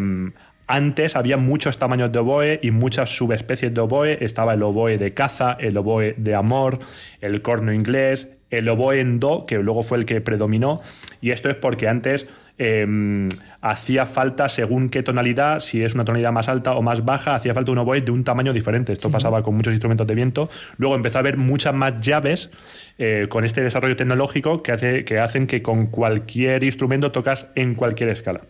antes 0.68 1.16
había 1.16 1.38
muchos 1.38 1.78
tamaños 1.78 2.12
de 2.12 2.20
oboe 2.20 2.60
y 2.62 2.72
muchas 2.72 3.16
subespecies 3.16 3.74
de 3.74 3.82
oboe. 3.82 4.24
Estaba 4.24 4.54
el 4.54 4.64
oboe 4.64 4.98
de 4.98 5.14
caza, 5.14 5.56
el 5.60 5.78
oboe 5.78 6.14
de 6.18 6.36
amor, 6.36 6.80
el 7.22 7.42
corno 7.42 7.74
inglés, 7.74 8.30
el 8.50 8.70
oboe 8.70 9.00
en 9.00 9.20
do, 9.20 9.46
que 9.46 9.58
luego 9.58 9.84
fue 9.84 9.98
el 9.98 10.06
que 10.06 10.22
predominó, 10.22 10.82
y 11.20 11.32
esto 11.32 11.50
es 11.50 11.56
porque 11.56 11.88
antes 11.88 12.28
em, 12.58 13.28
hacía 13.62 14.06
falta, 14.06 14.50
según 14.50 14.90
qué 14.90 15.04
tonalidad, 15.04 15.60
si 15.60 15.84
es 15.84 15.96
una 15.96 16.06
tonalidad 16.06 16.32
más 16.32 16.48
alta 16.48 16.74
o 16.74 16.82
más 16.82 17.04
baja, 17.04 17.36
hacía 17.36 17.54
falta 17.54 17.72
un 17.72 17.80
oboe 17.80 18.02
de 18.02 18.12
un 18.12 18.24
tamaño 18.24 18.54
diferente. 18.54 18.94
Esto 18.94 19.12
pasaba 19.12 19.44
con 19.44 19.56
muchos 19.56 19.74
instrumentos 19.74 20.08
de 20.08 20.16
viento. 20.16 20.50
Luego 20.78 20.96
empezó 20.96 21.18
a 21.18 21.22
haber 21.22 21.38
muchas 21.38 21.74
más 21.74 22.00
llaves 22.00 22.50
eh, 22.98 23.28
con 23.30 23.44
este 23.46 23.62
desarrollo 23.62 23.96
tecnológico 23.96 24.64
que, 24.64 24.72
hace, 24.72 25.06
que 25.06 25.20
hacen 25.20 25.48
que 25.48 25.62
con 25.62 25.88
cualquier 25.88 26.64
instrumento 26.64 27.12
tocas 27.12 27.52
en 27.56 27.76
cualquier 27.76 28.10
escala. 28.10 28.42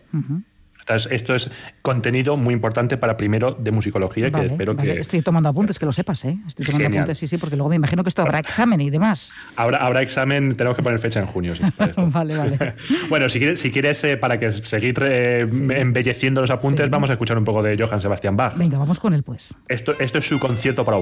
Esto 0.88 1.34
es 1.34 1.50
contenido 1.82 2.36
muy 2.36 2.54
importante 2.54 2.96
para 2.96 3.16
primero 3.16 3.52
de 3.52 3.70
musicología, 3.70 4.30
que 4.30 4.46
espero 4.46 4.76
que... 4.76 4.98
Estoy 4.98 5.22
tomando 5.22 5.48
apuntes, 5.48 5.78
que 5.78 5.86
lo 5.86 5.92
sepas, 5.92 6.24
¿eh? 6.24 6.38
Estoy 6.46 6.66
tomando 6.66 6.88
apuntes, 6.88 7.18
sí, 7.18 7.26
sí, 7.26 7.38
porque 7.38 7.56
luego 7.56 7.70
me 7.70 7.76
imagino 7.76 8.02
que 8.02 8.08
esto 8.08 8.22
habrá 8.22 8.38
examen 8.38 8.80
y 8.80 8.90
demás. 8.90 9.32
Habrá, 9.56 9.78
habrá 9.78 10.02
examen, 10.02 10.56
tenemos 10.56 10.76
que 10.76 10.82
poner 10.82 10.98
fecha 10.98 11.20
en 11.20 11.26
junio, 11.26 11.54
sí. 11.54 11.62
vale, 11.96 12.36
vale. 12.36 12.74
bueno, 13.08 13.28
si 13.28 13.38
quieres, 13.38 13.60
si 13.60 13.70
quieres 13.70 14.02
eh, 14.04 14.16
para 14.16 14.38
que 14.38 14.50
seguir 14.50 14.98
eh, 15.02 15.44
embelleciendo 15.74 16.40
los 16.40 16.50
apuntes, 16.50 16.88
vamos 16.90 17.10
a 17.10 17.14
escuchar 17.14 17.38
un 17.38 17.44
poco 17.44 17.62
de 17.62 17.76
Johann 17.78 18.00
Sebastian 18.00 18.36
Bach. 18.36 18.56
Venga, 18.56 18.78
vamos 18.78 18.98
con 18.98 19.14
él, 19.14 19.22
pues. 19.22 19.54
Esto, 19.68 19.94
esto 19.98 20.18
es 20.18 20.26
su 20.26 20.38
concierto 20.38 20.84
para 20.84 20.98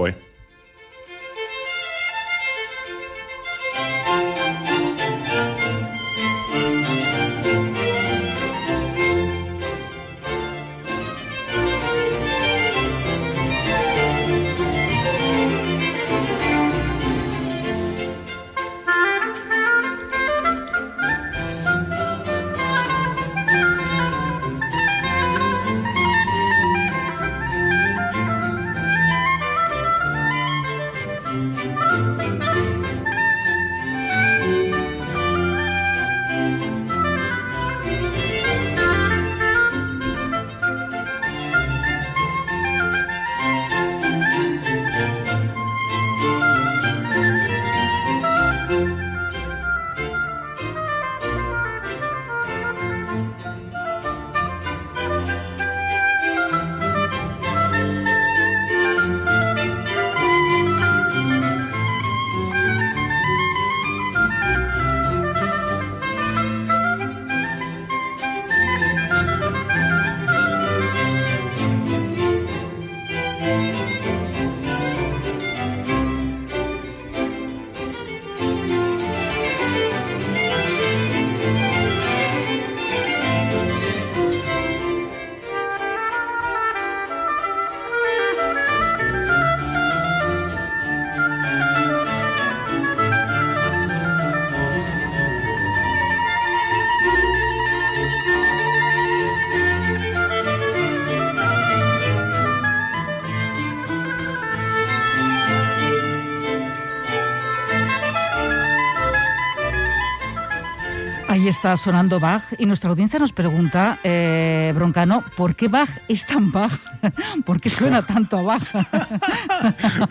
está 111.49 111.77
sonando 111.77 112.19
Bach 112.19 112.43
y 112.59 112.67
nuestra 112.67 112.91
audiencia 112.91 113.19
nos 113.19 113.33
pregunta, 113.33 113.99
eh, 114.03 114.73
Broncano, 114.75 115.25
¿por 115.37 115.55
qué 115.55 115.69
Bach 115.69 115.89
es 116.09 116.25
tan 116.27 116.51
Bach? 116.51 116.73
¿Por 117.45 117.61
qué 117.61 117.71
suena 117.71 118.03
tanto 118.03 118.39
a 118.39 118.43
Bach? 118.43 118.63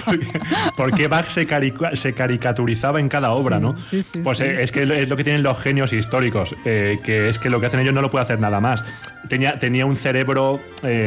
¿Por 0.77 0.93
qué 0.93 1.07
Bach 1.07 1.27
se, 1.29 1.45
caricaturizaba 1.45 2.99
en 2.99 3.09
cada 3.09 3.31
obra, 3.31 3.59
no? 3.59 3.75
pues 4.23 4.39
eh, 4.41 4.61
es 4.61 4.71
que 4.71 4.83
es 4.83 5.09
lo 5.09 5.17
que 5.17 5.23
tienen 5.23 5.43
los 5.43 5.59
genios 5.59 5.93
históricos, 5.93 6.55
eh, 6.63 6.99
que 7.03 7.29
es 7.29 7.39
que 7.39 7.49
lo 7.49 7.59
que 7.59 7.65
hacen 7.67 7.79
ellos 7.79 7.93
no 7.93 8.01
lo 8.01 8.11
puede 8.11 8.23
hacer 8.23 8.39
nada 8.39 8.59
más. 8.59 8.83
Tenía, 9.27 9.57
tenía 9.57 9.85
un 9.85 9.95
cerebro 9.95 10.59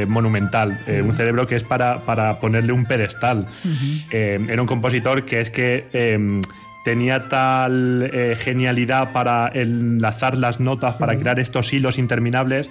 monumental, 0.08 0.76
un 1.04 1.12
cerebro 1.12 1.46
que 1.46 1.54
es 1.54 1.62
para, 1.62 2.00
para 2.00 2.40
ponerle 2.40 2.72
un 2.72 2.84
pedestal. 2.84 3.46
era 4.10 4.60
un 4.60 4.66
compositor 4.66 5.24
que 5.24 5.40
es 5.40 5.50
que 5.50 6.42
tenía 6.88 7.28
tal 7.28 8.08
eh, 8.10 8.34
genialidad 8.34 9.12
para 9.12 9.46
enlazar 9.52 10.38
las 10.38 10.58
notas, 10.58 10.94
para 10.94 11.18
crear 11.18 11.38
estos 11.38 11.70
hilos 11.74 11.98
interminables, 11.98 12.70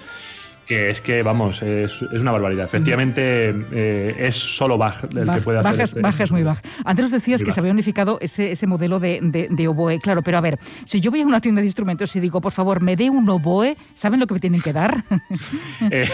que 0.68 0.90
es 0.90 1.02
que, 1.02 1.24
vamos, 1.24 1.62
es, 1.62 2.02
una 2.02 2.32
barbaridad. 2.32 2.66
Efectivamente, 2.66 3.56
eh, 3.72 4.16
es 4.20 4.36
solo 4.36 4.78
Bach 4.78 5.04
el 5.04 5.30
que 5.32 5.42
puede 5.42 5.60
hacer. 5.60 5.80
Este 5.80 6.02
Bach, 6.02 6.20
es 6.20 6.32
muy 6.32 6.44
Bach. 6.44 6.60
Antes 6.84 7.04
nos 7.04 7.12
decías 7.12 7.42
que 7.42 7.52
se 7.52 7.60
había 7.60 7.72
unificado 7.72 8.18
ese, 8.22 8.52
ese 8.52 8.68
modelo 8.68 9.00
de, 9.00 9.48
de, 9.50 9.68
oboe. 9.68 10.00
Claro, 10.00 10.22
pero 10.22 10.38
a 10.38 10.42
ver, 10.42 10.60
si 10.86 11.00
yo 11.00 11.10
voy 11.10 11.22
a 11.22 11.26
una 11.26 11.40
tienda 11.40 11.62
de 11.62 11.68
instrumentos 11.68 12.16
y 12.16 12.20
digo, 12.20 12.42
por 12.42 12.52
favor, 12.52 12.82
me 12.82 12.96
dé 12.96 13.10
un 13.10 13.30
oboe, 13.30 13.78
¿saben 13.94 14.20
lo 14.20 14.28
que 14.28 14.34
me 14.34 14.40
tienen 14.40 14.62
que 14.62 14.74
dar? 14.74 15.04
Eh, 15.92 16.08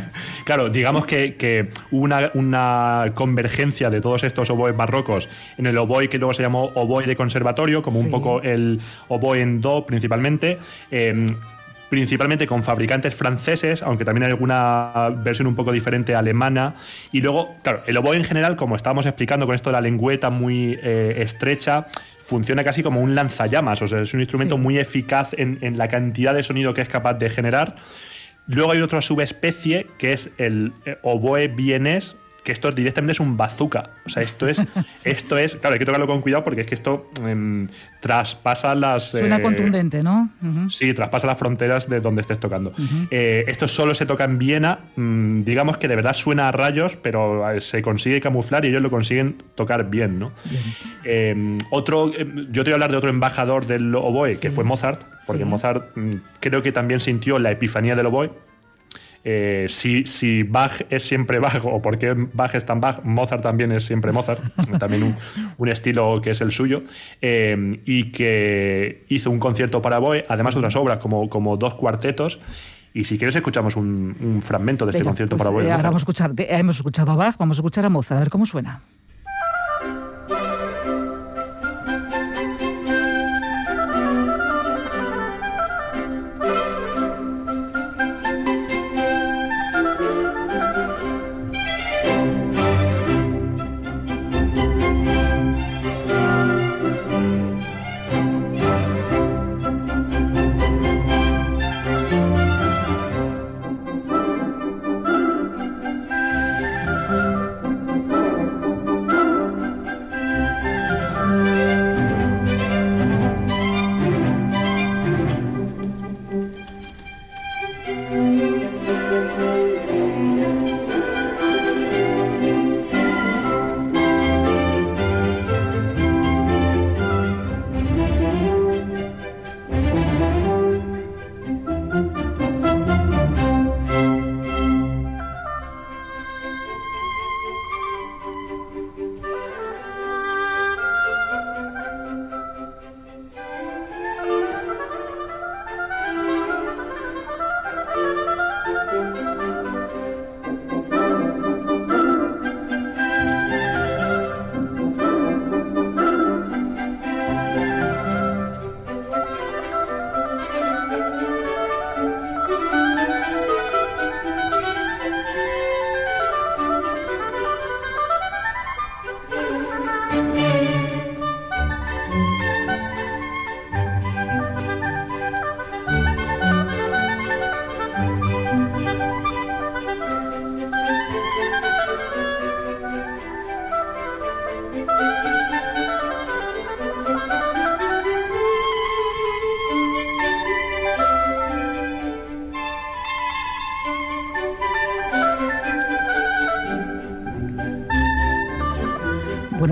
claro, 0.44 0.70
digamos 0.70 1.04
que, 1.04 1.36
que 1.36 1.70
una, 1.90 2.30
una 2.34 3.12
convergencia 3.14 3.90
de 3.90 4.00
todos 4.00 4.22
estos 4.22 4.48
oboes 4.50 4.76
barrocos 4.76 5.28
en 5.56 5.66
el 5.66 5.76
oboe 5.76 6.08
que 6.08 6.18
luego 6.18 6.32
se 6.32 6.42
llamó 6.42 6.70
oboe 6.74 7.06
de 7.06 7.16
conservatorio, 7.16 7.82
como 7.82 7.98
un 7.98 8.10
poco 8.10 8.40
el 8.42 8.80
oboe 9.08 9.40
en 9.40 9.60
do 9.60 9.84
principalmente. 9.84 10.58
Eh, 10.90 11.26
principalmente 11.88 12.46
con 12.46 12.62
fabricantes 12.62 13.14
franceses, 13.14 13.82
aunque 13.82 14.04
también 14.04 14.24
hay 14.24 14.30
alguna 14.30 15.10
versión 15.22 15.46
un 15.46 15.54
poco 15.54 15.72
diferente 15.72 16.14
alemana. 16.14 16.74
Y 17.12 17.20
luego, 17.20 17.56
claro, 17.62 17.82
el 17.86 17.96
oboe 17.96 18.16
en 18.16 18.24
general, 18.24 18.56
como 18.56 18.76
estábamos 18.76 19.06
explicando 19.06 19.46
con 19.46 19.54
esto 19.54 19.70
de 19.70 19.74
la 19.74 19.80
lengüeta 19.80 20.30
muy 20.30 20.78
eh, 20.82 21.16
estrecha, 21.18 21.86
funciona 22.18 22.62
casi 22.62 22.82
como 22.82 23.00
un 23.00 23.14
lanzallamas, 23.14 23.80
o 23.80 23.88
sea, 23.88 24.02
es 24.02 24.12
un 24.12 24.20
instrumento 24.20 24.58
muy 24.58 24.78
eficaz 24.78 25.32
en, 25.38 25.58
en, 25.62 25.78
la 25.78 25.88
cantidad 25.88 26.34
de 26.34 26.42
sonido 26.42 26.74
que 26.74 26.82
es 26.82 26.88
capaz 26.88 27.14
de 27.14 27.30
generar. 27.30 27.74
Luego 28.46 28.72
hay 28.72 28.80
otra 28.80 29.02
subespecie 29.02 29.86
que 29.98 30.12
es 30.12 30.30
el 30.38 30.72
eh, 30.84 30.98
oboe 31.02 31.48
vienés 31.48 32.16
que 32.42 32.52
esto 32.52 32.70
directamente 32.72 33.12
es 33.12 33.20
un 33.20 33.36
bazooka. 33.36 33.90
O 34.06 34.08
sea, 34.08 34.22
esto 34.22 34.48
es, 34.48 34.62
esto 35.04 35.36
es, 35.36 35.56
claro, 35.56 35.74
hay 35.74 35.78
que 35.78 35.84
tocarlo 35.84 36.06
con 36.06 36.20
cuidado 36.20 36.44
porque 36.44 36.62
es 36.62 36.66
que 36.66 36.74
esto 36.74 37.10
em, 37.26 37.68
traspasa 38.00 38.74
las... 38.74 39.10
Suena 39.10 39.36
eh, 39.36 39.42
contundente, 39.42 40.02
¿no? 40.02 40.30
Sí, 40.70 40.94
traspasa 40.94 41.26
las 41.26 41.38
fronteras 41.38 41.88
de 41.88 42.00
donde 42.00 42.22
estés 42.22 42.40
tocando. 42.40 42.72
Eh, 43.10 43.44
esto 43.48 43.68
solo 43.68 43.94
se 43.94 44.06
toca 44.06 44.24
en 44.24 44.38
Viena, 44.38 44.80
mm, 44.96 45.42
digamos 45.42 45.78
que 45.78 45.88
de 45.88 45.96
verdad 45.96 46.12
suena 46.12 46.48
a 46.48 46.52
rayos, 46.52 46.96
pero 46.96 47.50
eh, 47.50 47.60
se 47.60 47.82
consigue 47.82 48.20
camuflar 48.20 48.64
y 48.64 48.68
ellos 48.68 48.82
lo 48.82 48.90
consiguen 48.90 49.42
tocar 49.54 49.88
bien, 49.90 50.18
¿no? 50.18 50.32
Em, 51.04 51.58
otro, 51.70 52.12
em, 52.16 52.50
yo 52.50 52.64
te 52.64 52.70
voy 52.70 52.72
a 52.72 52.74
hablar 52.74 52.90
de 52.90 52.96
otro 52.96 53.10
embajador 53.10 53.66
del 53.66 53.94
oboe, 53.94 54.38
que 54.40 54.50
fue 54.50 54.64
Mozart, 54.64 55.02
porque 55.26 55.44
Mozart 55.44 55.96
mm, 55.96 56.14
creo 56.40 56.62
que 56.62 56.72
también 56.72 57.00
sintió 57.00 57.38
la 57.38 57.50
epifanía 57.50 57.96
del 57.96 58.06
oboe 58.06 58.30
eh, 59.24 59.66
si, 59.68 60.06
si, 60.06 60.42
Bach 60.42 60.82
es 60.90 61.02
siempre 61.02 61.38
Bach 61.38 61.64
o 61.64 61.82
por 61.82 61.98
qué 61.98 62.14
Bach 62.14 62.54
es 62.54 62.64
tan 62.64 62.80
Bach, 62.80 63.02
Mozart 63.04 63.42
también 63.42 63.72
es 63.72 63.84
siempre 63.84 64.12
Mozart, 64.12 64.40
también 64.78 65.16
un, 65.56 65.68
estilo 65.68 66.20
que 66.20 66.30
es 66.30 66.40
el 66.40 66.52
suyo, 66.52 66.82
eh, 67.20 67.80
y 67.84 68.10
que 68.12 69.04
hizo 69.08 69.30
un 69.30 69.38
concierto 69.38 69.82
para 69.82 69.98
Boe, 69.98 70.24
además 70.28 70.56
otras 70.56 70.76
obras 70.76 70.98
como, 70.98 71.28
como 71.28 71.56
dos 71.56 71.74
cuartetos. 71.74 72.40
Y 72.94 73.04
si 73.04 73.18
quieres 73.18 73.36
escuchamos 73.36 73.76
un, 73.76 74.40
fragmento 74.42 74.86
de 74.86 74.92
este 74.92 75.04
concierto 75.04 75.36
pues, 75.36 75.46
para 75.46 75.54
Boe. 75.54 75.70
Eh, 75.70 75.82
vamos 75.82 75.94
a 75.94 75.98
escuchar, 75.98 76.32
hemos 76.36 76.76
escuchado 76.76 77.12
a 77.12 77.16
Bach, 77.16 77.36
vamos 77.38 77.58
a 77.58 77.60
escuchar 77.60 77.84
a 77.84 77.90
Mozart, 77.90 78.16
a 78.16 78.20
ver 78.20 78.30
cómo 78.30 78.46
suena. 78.46 78.82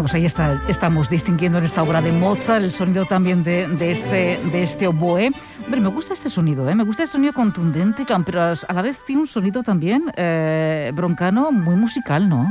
Pues 0.06 0.14
ahí 0.14 0.25
está, 0.25 0.62
estamos 0.68 1.10
distinguiendo 1.10 1.58
en 1.58 1.64
esta 1.64 1.82
obra 1.82 2.00
de 2.00 2.12
Mozart 2.12 2.62
el 2.62 2.70
sonido 2.70 3.06
también 3.06 3.42
de, 3.42 3.66
de 3.66 3.90
este, 3.90 4.38
de 4.52 4.62
este 4.62 4.86
oboe. 4.86 5.32
Hombre, 5.64 5.80
me 5.80 5.88
gusta 5.88 6.12
este 6.12 6.30
sonido, 6.30 6.70
¿eh? 6.70 6.76
me 6.76 6.84
gusta 6.84 7.02
este 7.02 7.14
sonido 7.14 7.32
contundente, 7.32 8.04
pero 8.25 8.40
a 8.40 8.72
la 8.72 8.82
vez 8.82 9.02
tiene 9.02 9.22
un 9.22 9.26
sonido 9.26 9.64
también 9.64 10.04
eh, 10.16 10.92
broncano 10.94 11.50
muy 11.50 11.75
musical, 11.75 12.28
¿no? 12.28 12.46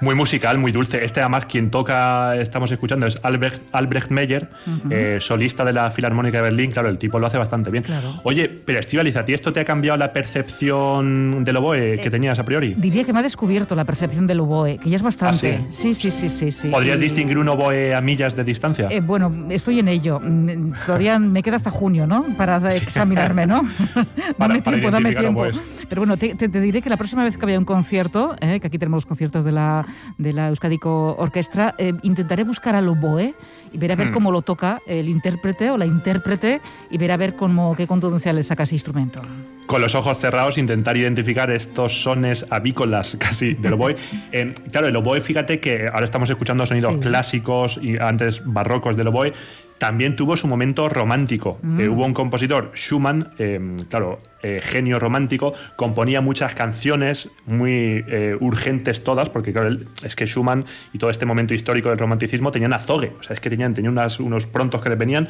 Muy 0.00 0.14
musical, 0.14 0.58
muy 0.58 0.70
dulce. 0.70 1.04
Este 1.04 1.18
además 1.18 1.46
quien 1.46 1.68
toca, 1.68 2.36
estamos 2.36 2.70
escuchando, 2.70 3.06
es 3.06 3.18
Albrecht, 3.24 3.60
Albrecht 3.72 4.10
Meyer, 4.10 4.50
eh, 4.88 5.16
solista 5.18 5.64
de 5.64 5.72
la 5.72 5.90
Filarmónica 5.90 6.36
de 6.36 6.42
Berlín. 6.44 6.70
Claro, 6.70 6.90
el 6.90 6.98
tipo 6.98 7.18
lo 7.18 7.26
hace 7.26 7.38
bastante 7.38 7.70
bien. 7.70 7.84
Oye, 8.22 8.48
pero 8.48 8.78
Estivaliz, 8.78 9.16
¿a 9.16 9.24
ti 9.24 9.34
esto 9.34 9.52
te 9.52 9.58
ha 9.58 9.64
cambiado 9.64 9.98
la 9.98 10.12
percepción 10.12 11.42
del 11.42 11.56
oboe 11.56 11.98
que 12.00 12.10
tenías 12.10 12.38
a 12.38 12.44
priori? 12.44 12.74
Diría 12.74 13.02
que 13.02 13.12
me 13.12 13.18
ha 13.18 13.22
descubierto 13.22 13.74
la 13.74 13.84
percepción 13.84 14.28
del 14.28 14.38
oboe, 14.38 14.78
que 14.78 14.90
ya 14.90 14.96
es 14.96 15.02
bastante. 15.02 15.60
¿Ah, 15.60 15.66
sí? 15.70 15.92
sí, 15.94 16.12
sí, 16.12 16.28
sí, 16.28 16.52
sí. 16.52 16.70
¿Podrías 16.84 17.00
distinguir 17.00 17.38
un 17.38 17.48
oboe 17.48 17.94
a 17.94 18.02
millas 18.02 18.36
de 18.36 18.44
distancia? 18.44 18.90
bueno, 19.00 19.32
estoy 19.48 19.78
en 19.78 19.88
ello. 19.88 20.20
Mm, 20.20 20.74
todavía 20.84 21.18
me 21.18 21.42
queda 21.42 21.56
hasta 21.56 21.70
junio, 21.70 22.06
¿no? 22.06 22.26
Para 22.36 22.58
examinarme, 22.68 23.46
¿no? 23.46 23.62
dame 24.38 24.60
tiempo, 24.60 24.90
dame 24.90 25.14
tiempo. 25.14 25.46
Pero 25.88 26.00
bueno, 26.02 26.18
te, 26.18 26.34
diré 26.34 26.82
que 26.82 26.90
la 26.90 26.98
próxima 26.98 27.24
vez 27.24 27.38
que 27.38 27.46
vaya 27.46 27.58
un 27.58 27.64
concierto, 27.64 28.36
eh, 28.38 28.60
que 28.60 28.66
aquí 28.66 28.78
tenemos 28.78 28.98
los 28.98 29.06
conciertos 29.06 29.46
de 29.46 29.52
la, 29.52 29.86
de 30.18 30.34
la 30.34 30.48
Euskadico 30.48 31.16
Orquestra, 31.16 31.74
eh, 31.78 31.94
intentaré 32.02 32.44
buscar 32.44 32.74
al 32.74 32.86
oboe 32.86 33.34
y 33.72 33.78
ver 33.78 33.92
a 33.92 33.96
ver 33.96 34.10
hmm. 34.10 34.12
cómo 34.12 34.30
lo 34.30 34.42
toca 34.42 34.82
el 34.86 35.08
intérprete 35.08 35.70
o 35.70 35.78
la 35.78 35.86
intérprete 35.86 36.60
y 36.90 36.98
ver 36.98 37.12
a 37.12 37.16
ver 37.16 37.34
cómo, 37.34 37.74
qué 37.74 37.86
contundencia 37.86 38.30
le 38.34 38.42
saca 38.42 38.64
ese 38.64 38.74
instrumento. 38.74 39.22
Con 39.66 39.80
los 39.80 39.94
ojos 39.94 40.18
cerrados 40.18 40.58
intentar 40.58 40.96
identificar 40.96 41.50
estos 41.50 42.02
sones 42.02 42.44
avícolas 42.50 43.16
casi 43.20 43.54
del 43.54 43.72
oboe. 43.72 43.96
Eh, 44.30 44.52
claro, 44.70 44.88
el 44.88 44.96
oboe, 44.96 45.20
fíjate 45.20 45.58
que 45.58 45.88
ahora 45.88 46.04
estamos 46.04 46.28
escuchando 46.28 46.66
sonidos 46.80 47.04
clásicos 47.04 47.78
y 47.82 47.98
antes 47.98 48.42
barrocos 48.44 48.96
del 48.96 49.08
oboe, 49.08 49.32
también 49.78 50.16
tuvo 50.16 50.36
su 50.36 50.46
momento 50.46 50.88
romántico. 50.88 51.58
Mm. 51.62 51.80
Eh, 51.80 51.88
hubo 51.88 52.04
un 52.04 52.14
compositor, 52.14 52.70
Schumann, 52.74 53.32
eh, 53.38 53.76
claro, 53.90 54.20
eh, 54.42 54.60
genio 54.62 54.98
romántico, 54.98 55.52
componía 55.76 56.20
muchas 56.20 56.54
canciones 56.54 57.28
muy 57.46 58.04
urgentes 58.40 59.02
todas, 59.02 59.30
porque 59.30 59.52
claro, 59.52 59.76
es 60.02 60.16
que 60.16 60.26
Schumann 60.26 60.64
y 60.92 60.98
todo 60.98 61.10
este 61.10 61.26
momento 61.26 61.54
histórico 61.54 61.88
del 61.88 61.98
romanticismo 61.98 62.52
tenían 62.52 62.72
azogue, 62.72 63.12
o 63.18 63.22
sea, 63.22 63.34
es 63.34 63.40
que 63.40 63.50
tenían, 63.50 63.74
tenían 63.74 63.98
unos 64.20 64.46
prontos 64.46 64.82
que 64.82 64.88
les 64.88 64.98
venían. 64.98 65.28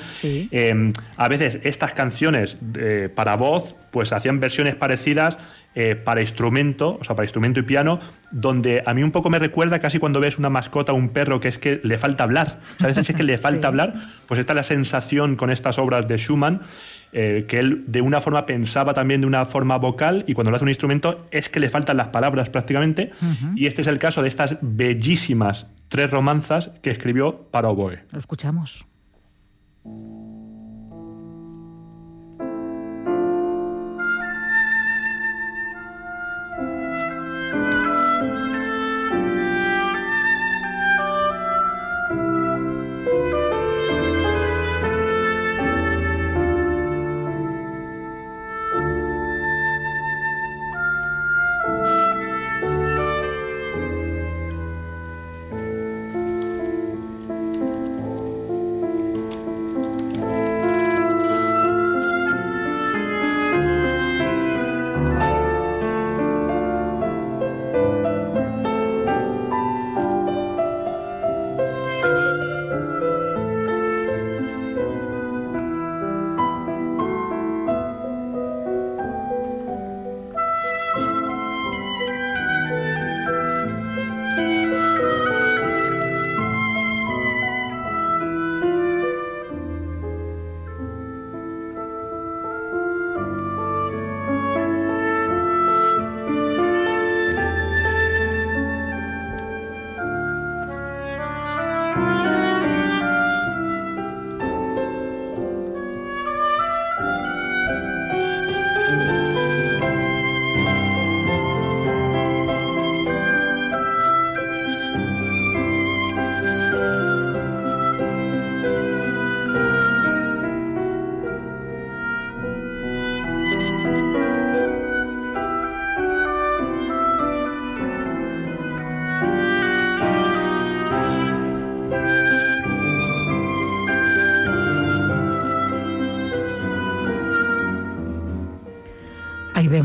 a 1.17 1.29
veces 1.29 1.61
estas 1.63 1.95
canciones 1.95 2.59
para 3.15 3.37
voz, 3.37 3.77
pues 3.91 4.13
hacían 4.13 4.41
versiones 4.41 4.75
parecidas 4.75 5.39
eh, 5.75 5.97
para 5.97 6.21
instrumento, 6.21 6.99
o 7.01 7.05
sea, 7.05 7.17
para 7.17 7.25
instrumento 7.25 7.61
y 7.61 7.65
piano, 7.65 7.99
donde 8.31 8.83
a 8.87 8.95
mí 8.95 9.03
un 9.03 9.11
poco 9.11 9.31
me 9.31 9.39
recuerda 9.39 9.79
casi 9.81 9.99
cuando 9.99 10.21
ves 10.21 10.39
una 10.39 10.51
mascota 10.51 10.93
o 10.93 10.95
un 10.95 11.09
perro 11.09 11.41
que 11.41 11.49
es 11.49 11.59
que 11.59 11.81
le 11.83 11.99
falta 11.99 12.25
hablar. 12.25 12.61
a 12.81 12.87
veces 12.87 13.11
es 13.11 13.17
que 13.17 13.23
le 13.23 13.39
falta 13.39 13.69
hablar, 13.69 13.95
pues 14.27 14.39
esta 14.39 14.53
es 14.53 14.57
la 14.57 14.63
sensación 14.63 15.37
con 15.37 15.51
estas 15.51 15.79
obras 15.79 16.07
de 16.07 16.17
Schumann, 16.17 16.61
eh, 17.13 17.45
que 17.49 17.59
él 17.59 17.85
de 17.87 18.01
una 18.01 18.21
forma 18.21 18.47
pensaba 18.47 18.93
también 18.93 19.21
de 19.21 19.27
una 19.27 19.45
forma 19.45 19.77
vocal 19.79 20.25
y 20.27 20.35
cuando 20.35 20.51
lo 20.51 20.57
hace 20.57 20.65
un 20.65 20.71
instrumento 20.71 21.27
es 21.31 21.49
que 21.49 21.61
le 21.61 21.69
faltan 21.69 21.97
las 21.97 22.09
palabras 22.09 22.51
prácticamente. 22.51 23.11
Y 23.55 23.67
este 23.67 23.83
es 23.83 23.87
el 23.87 23.99
caso 23.99 24.23
de 24.23 24.29
estas 24.29 24.57
bellísimas 24.61 25.67
tres 25.89 26.11
romanzas 26.11 26.73
que 26.83 26.91
escribió 26.91 27.49
para 27.51 27.69
oboe. 27.69 28.05
Lo 28.11 28.19
escuchamos. 28.19 28.85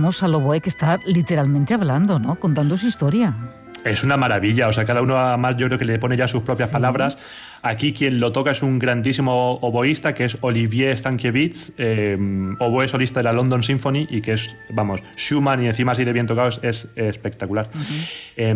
Vemos 0.10 0.24
al 0.24 0.32
Loboe 0.32 0.60
que 0.60 0.70
está 0.70 1.00
literalmente 1.06 1.76
hablando, 1.76 2.18
¿no? 2.18 2.40
Contando 2.40 2.76
su 2.80 2.88
historia. 2.88 3.36
Es 3.86 4.04
una 4.04 4.18
maravilla, 4.18 4.68
o 4.68 4.74
sea, 4.74 4.84
cada 4.84 5.04
uno 5.04 5.38
más 5.38 5.56
yo 5.56 5.68
creo 5.68 5.78
que 5.78 5.86
le 5.86 6.00
pone 6.00 6.18
ya 6.18 6.28
sus 6.28 6.42
propias 6.42 6.70
palabras. 6.70 7.18
Aquí 7.62 7.94
quien 7.94 8.20
lo 8.20 8.32
toca 8.32 8.52
es 8.52 8.64
un 8.64 8.80
grandísimo 8.80 9.60
oboísta 9.62 10.14
que 10.14 10.26
es 10.26 10.38
Olivier 10.42 10.98
Stankiewicz, 10.98 11.72
eh, 11.78 12.18
oboe 12.60 12.88
solista 12.88 13.20
de 13.20 13.26
la 13.26 13.34
London 13.34 13.62
Symphony 13.62 14.08
y 14.10 14.22
que 14.22 14.34
es, 14.34 14.56
vamos, 14.72 15.02
Schumann 15.16 15.64
y 15.64 15.68
encima 15.68 15.92
así 15.92 16.04
de 16.04 16.12
bien 16.12 16.26
tocado 16.26 16.50
es, 16.62 16.88
espectacular. 16.96 17.70
Uh 17.76 18.50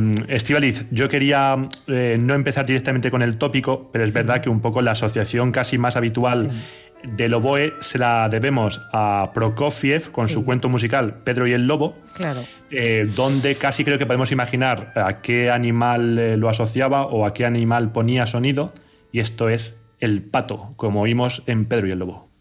yo 0.92 1.08
quería 1.08 1.70
eh, 1.88 2.18
no 2.20 2.34
empezar 2.34 2.66
directamente 2.66 3.12
con 3.12 3.22
el 3.22 3.38
tópico, 3.38 3.90
pero 3.92 4.04
es 4.04 4.14
verdad 4.14 4.42
que 4.42 4.50
un 4.50 4.60
poco 4.60 4.82
la 4.82 4.92
asociación 4.92 5.52
casi 5.52 5.78
más 5.78 5.96
habitual 5.96 6.50
del 7.04 7.34
oboe 7.34 7.74
se 7.82 7.98
la 7.98 8.30
debemos 8.30 8.82
a 8.92 9.32
Prokofiev 9.34 10.12
con 10.12 10.30
su 10.30 10.46
cuento 10.46 10.70
musical 10.70 11.22
Pedro 11.24 11.48
y 11.48 11.52
el 11.52 11.68
Lobo, 11.68 11.98
eh, 12.72 13.10
donde 13.16 13.56
casi 13.56 13.84
creo 13.84 13.98
que 13.98 14.06
podemos 14.06 14.32
imaginar 14.32 14.94
a 14.96 15.22
qué 15.22 15.52
animal 15.52 16.18
eh, 16.18 16.38
lo 16.38 16.50
asociaba 16.50 17.06
o 17.06 17.26
a 17.26 17.34
qué 17.34 17.46
animal 17.46 17.92
ponía 17.92 18.26
sonido, 18.26 18.74
y 19.12 19.20
esto 19.20 19.50
es 19.50 19.78
el 20.00 20.24
pato, 20.24 20.74
como 20.76 21.02
oímos 21.02 21.44
en 21.46 21.66
Pedro 21.66 21.88
y 21.88 21.92
el 21.92 22.00
Lobo. 22.00 22.33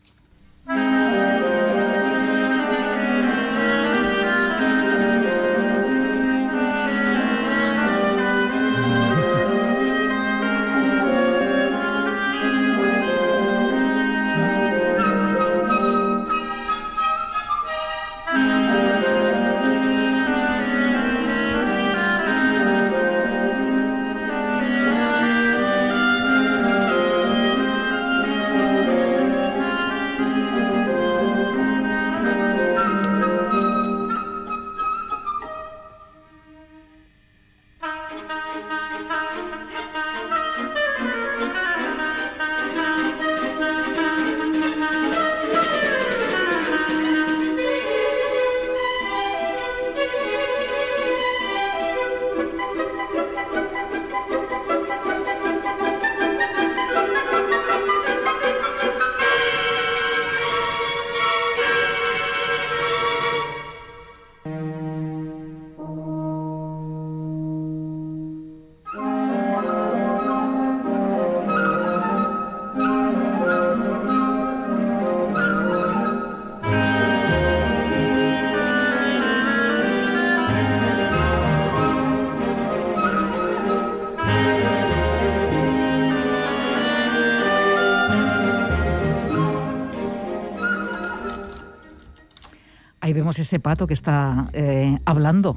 Ese 93.39 93.61
pato 93.61 93.87
que 93.87 93.95
está 93.95 94.49
eh, 94.53 94.99
hablando. 95.05 95.57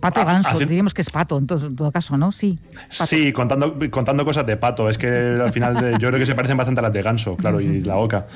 Pato 0.00 0.20
Ah, 0.20 0.24
ganso, 0.24 0.50
hace- 0.50 0.66
diríamos 0.66 0.94
que 0.94 1.02
es 1.02 1.10
pato, 1.10 1.36
en 1.36 1.46
todo, 1.46 1.66
en 1.66 1.74
todo 1.74 1.90
caso, 1.90 2.16
¿no? 2.16 2.30
Sí. 2.30 2.58
pato. 2.90 3.06
Sí, 3.06 3.32
contando, 3.32 3.76
contando 3.90 4.24
cosas 4.24 4.46
de 4.46 4.56
pato. 4.56 4.88
Es 4.88 4.98
que 4.98 5.08
al 5.08 5.50
final 5.50 5.98
yo 5.98 6.08
creo 6.08 6.18
que 6.20 6.26
se 6.26 6.34
parecen 6.34 6.56
bastante 6.56 6.80
a 6.80 6.82
las 6.82 6.92
de 6.92 7.02
ganso, 7.02 7.36
claro, 7.36 7.60
y 7.60 7.80
la 7.82 7.96
oca. 7.96 8.26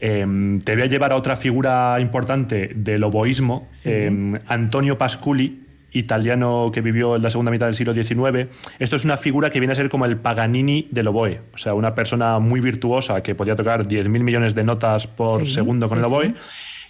Eh, 0.00 0.60
te 0.64 0.74
voy 0.74 0.82
a 0.82 0.86
llevar 0.86 1.12
a 1.12 1.16
otra 1.16 1.36
figura 1.36 1.98
importante 2.00 2.72
del 2.74 3.02
oboísmo, 3.04 3.68
Sí. 3.72 3.88
eh, 3.92 4.40
Antonio 4.48 4.98
Pasculi, 4.98 5.60
italiano 5.94 6.70
que 6.72 6.80
vivió 6.80 7.16
en 7.16 7.22
la 7.22 7.28
segunda 7.28 7.50
mitad 7.50 7.66
del 7.66 7.74
siglo 7.74 7.92
XIX. 7.92 8.48
Esto 8.78 8.96
es 8.96 9.04
una 9.04 9.16
figura 9.18 9.50
que 9.50 9.60
viene 9.60 9.72
a 9.72 9.74
ser 9.74 9.88
como 9.90 10.06
el 10.06 10.16
Paganini 10.16 10.88
del 10.90 11.08
oboe, 11.08 11.40
o 11.52 11.58
sea, 11.58 11.74
una 11.74 11.94
persona 11.94 12.38
muy 12.38 12.60
virtuosa 12.60 13.22
que 13.22 13.34
podía 13.34 13.54
tocar 13.56 13.86
10.000 13.86 14.22
millones 14.24 14.54
de 14.54 14.64
notas 14.64 15.06
por 15.06 15.44
Sí, 15.44 15.52
segundo 15.52 15.88
con 15.88 15.98
sí, 15.98 16.00
el 16.00 16.04
oboe. 16.06 16.28
sí. 16.28 16.34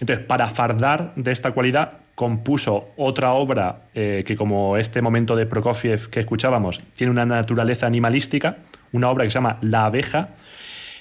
Entonces, 0.03 0.25
para 0.25 0.49
fardar 0.49 1.13
de 1.15 1.31
esta 1.31 1.53
cualidad, 1.53 1.93
compuso 2.13 2.89
otra 2.97 3.31
obra 3.31 3.83
eh, 3.95 4.25
que, 4.27 4.35
como 4.35 4.75
este 4.75 5.01
momento 5.01 5.37
de 5.37 5.45
Prokofiev 5.45 6.09
que 6.09 6.19
escuchábamos, 6.19 6.81
tiene 6.97 7.09
una 7.09 7.25
naturaleza 7.25 7.87
animalística, 7.87 8.57
una 8.91 9.09
obra 9.09 9.23
que 9.23 9.29
se 9.29 9.35
llama 9.35 9.59
La 9.61 9.85
abeja. 9.85 10.31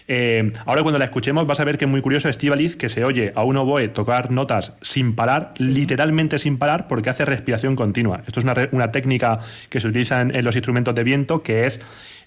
Eh, 0.07 0.53
ahora 0.67 0.83
cuando 0.83 1.01
la 1.01 1.07
escuchemos 1.07 1.49
vas 1.49 1.59
a 1.59 1.65
ver 1.65 1.79
que 1.79 1.85
es 1.85 1.91
muy 1.91 2.01
curioso 2.01 2.29
Estivaliz 2.29 2.77
que 2.77 2.89
se 2.89 3.05
oye 3.05 3.33
a 3.35 3.45
un 3.45 3.57
oboe 3.57 3.89
tocar 3.89 4.31
notas 4.31 4.75
sin 4.83 5.17
parar, 5.17 5.53
literalmente 5.59 6.39
sin 6.39 6.59
parar, 6.59 6.87
porque 6.87 7.11
hace 7.11 7.25
respiración 7.25 7.75
continua. 7.75 8.23
Esto 8.25 8.39
es 8.39 8.47
una, 8.71 8.93
técnica 8.93 9.41
que 9.69 9.81
se 9.81 9.89
utiliza 9.89 10.21
en, 10.21 10.33
en 10.33 10.45
los 10.45 10.55
instrumentos 10.55 10.95
de 10.95 11.03
viento, 11.03 11.43
que 11.43 11.67
es 11.67 11.81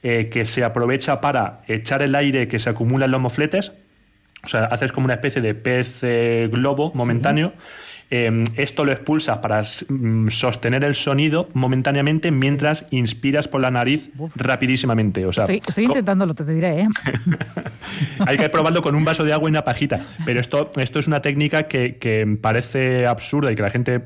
eh, 0.03 0.27
que 0.27 0.43
se 0.43 0.65
aprovecha 0.65 1.21
para 1.21 1.61
echar 1.69 2.01
el 2.01 2.15
aire 2.15 2.49
que 2.49 2.59
se 2.59 2.69
acumula 2.69 3.05
en 3.05 3.11
los 3.11 3.21
mofletes, 3.21 3.71
o 4.45 4.47
sea, 4.47 4.65
haces 4.65 4.91
como 4.91 5.05
una 5.05 5.15
especie 5.15 5.41
de 5.41 5.55
pez 5.55 5.99
eh, 6.03 6.47
globo 6.51 6.91
momentáneo. 6.95 7.53
Eh, 8.11 8.43
esto 8.55 8.85
lo 8.85 8.91
expulsas 8.91 9.39
para 9.39 9.61
mm, 9.61 10.29
sostener 10.29 10.83
el 10.83 10.93
sonido 10.93 11.49
momentáneamente 11.53 12.29
mientras 12.29 12.85
inspiras 12.91 13.47
por 13.47 13.61
la 13.61 13.71
nariz 13.71 14.11
rapidísimamente. 14.35 15.25
O 15.25 15.33
sea, 15.33 15.45
Estoy, 15.45 15.61
estoy 15.67 15.85
intentándolo, 15.85 16.35
te, 16.35 16.43
te 16.43 16.53
diré, 16.53 16.81
¿eh? 16.81 16.87
hay 18.27 18.37
que 18.37 18.47
probarlo 18.49 18.83
con 18.83 18.93
un 18.93 19.03
vaso 19.03 19.23
de 19.23 19.33
agua 19.33 19.49
y 19.49 19.51
una 19.51 19.63
pajita. 19.63 20.01
Pero 20.23 20.39
esto, 20.39 20.71
esto 20.77 20.99
es 20.99 21.07
una 21.07 21.21
técnica 21.21 21.63
que, 21.63 21.97
que 21.97 22.37
parece 22.39 23.07
absurda 23.07 23.51
y 23.51 23.55
que 23.55 23.63
la 23.63 23.71
gente 23.71 24.05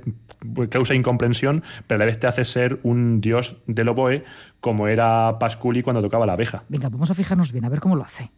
pues, 0.54 0.69
causa 0.69 0.95
incomprensión, 0.95 1.63
pero 1.86 1.97
a 1.97 1.99
la 1.99 2.06
vez 2.06 2.19
te 2.19 2.28
hace 2.28 2.45
ser 2.45 2.80
un 2.84 3.19
dios 3.19 3.58
del 3.67 3.89
oboe, 3.89 4.23
como 4.62 4.88
era 4.88 5.38
Pasculi 5.39 5.84
cuando 5.84 6.02
tocaba 6.02 6.25
la 6.25 6.34
abeja. 6.34 6.63
Venga, 6.69 6.88
vamos 6.88 7.12
a 7.12 7.13
fijarnos 7.13 7.52
bien, 7.52 7.65
a 7.65 7.69
ver 7.69 7.82
cómo 7.82 7.97
lo 7.97 8.04
hace. 8.04 8.32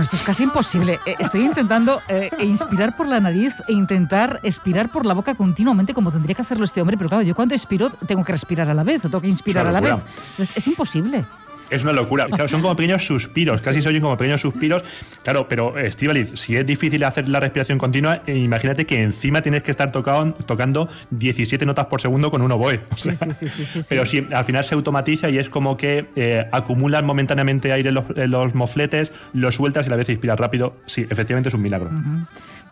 Broncano, 0.00 0.02
esto 0.02 0.16
es 0.16 0.22
casi 0.22 0.42
imposible. 0.44 1.00
Eh, 1.06 1.16
Estoy 1.18 1.42
intentando 1.42 2.02
eh, 2.08 2.30
e 2.38 2.44
inspirar 2.44 2.96
por 2.96 3.06
la 3.06 3.20
nariz 3.20 3.62
e 3.68 3.72
intentar 3.72 4.40
expirar 4.42 4.90
por 4.90 5.06
la 5.06 5.14
boca 5.14 5.34
continuamente, 5.34 5.94
como 5.94 6.10
tendría 6.10 6.34
que 6.34 6.42
hacerlo 6.42 6.64
este 6.64 6.80
hombre, 6.80 6.96
pero 6.96 7.08
claro, 7.08 7.22
yo 7.22 7.34
cuando 7.34 7.54
expiro 7.54 7.90
tengo 7.90 8.24
que 8.24 8.32
respirar 8.32 8.68
a 8.68 8.74
la 8.74 8.82
vez, 8.82 9.04
o 9.04 9.08
tengo 9.08 9.20
que 9.20 9.28
inspirar 9.28 9.66
a 9.66 9.72
la 9.72 9.80
vez. 9.80 9.96
Entonces, 10.32 10.56
es 10.56 10.66
imposible. 10.66 11.24
Es 11.70 11.84
una 11.84 11.92
locura. 11.92 12.26
Claro, 12.26 12.48
son 12.48 12.60
como 12.62 12.74
pequeños 12.76 13.06
suspiros, 13.06 13.62
casi 13.62 13.80
se 13.80 13.88
oyen 13.88 14.02
como 14.02 14.16
pequeños 14.16 14.40
suspiros. 14.40 14.82
Claro, 15.22 15.46
pero 15.48 15.78
Estivaliz, 15.78 16.32
si 16.34 16.56
es 16.56 16.66
difícil 16.66 17.02
hacer 17.04 17.28
la 17.28 17.40
respiración 17.40 17.78
continua, 17.78 18.22
eh, 18.26 18.36
imagínate 18.36 18.86
que 18.86 19.00
encima 19.02 19.40
tienes 19.42 19.62
que 19.62 19.70
estar 19.70 19.92
tocado- 19.92 20.34
tocando 20.46 20.88
17 21.10 21.64
notas 21.66 21.86
por 21.86 22.00
segundo 22.00 22.30
con 22.30 22.42
un 22.42 22.50
oboe. 22.52 22.80
O 22.90 22.96
Sí, 22.96 23.14
sea, 23.16 23.32
sí, 23.32 23.46
sí. 23.48 23.80
Pero 23.88 24.04
sí, 24.06 24.26
al 24.32 24.44
final 24.44 24.64
se 24.64 24.74
automatiza 24.74 25.30
y 25.30 25.38
es 25.38 25.48
como 25.48 25.76
que 25.76 26.06
eh, 26.16 26.44
acumulas 26.52 27.02
momentáneamente 27.02 27.72
aire 27.72 27.90
en 27.90 27.94
los, 27.94 28.04
en 28.16 28.30
los 28.30 28.54
mofletes, 28.54 29.12
lo 29.32 29.52
sueltas 29.52 29.86
y 29.86 29.88
a 29.88 29.90
la 29.90 29.96
vez 29.96 30.08
inspiras 30.08 30.38
rápido. 30.38 30.76
Sí, 30.86 31.06
efectivamente 31.08 31.48
es 31.48 31.54
un 31.54 31.62
milagro. 31.62 31.90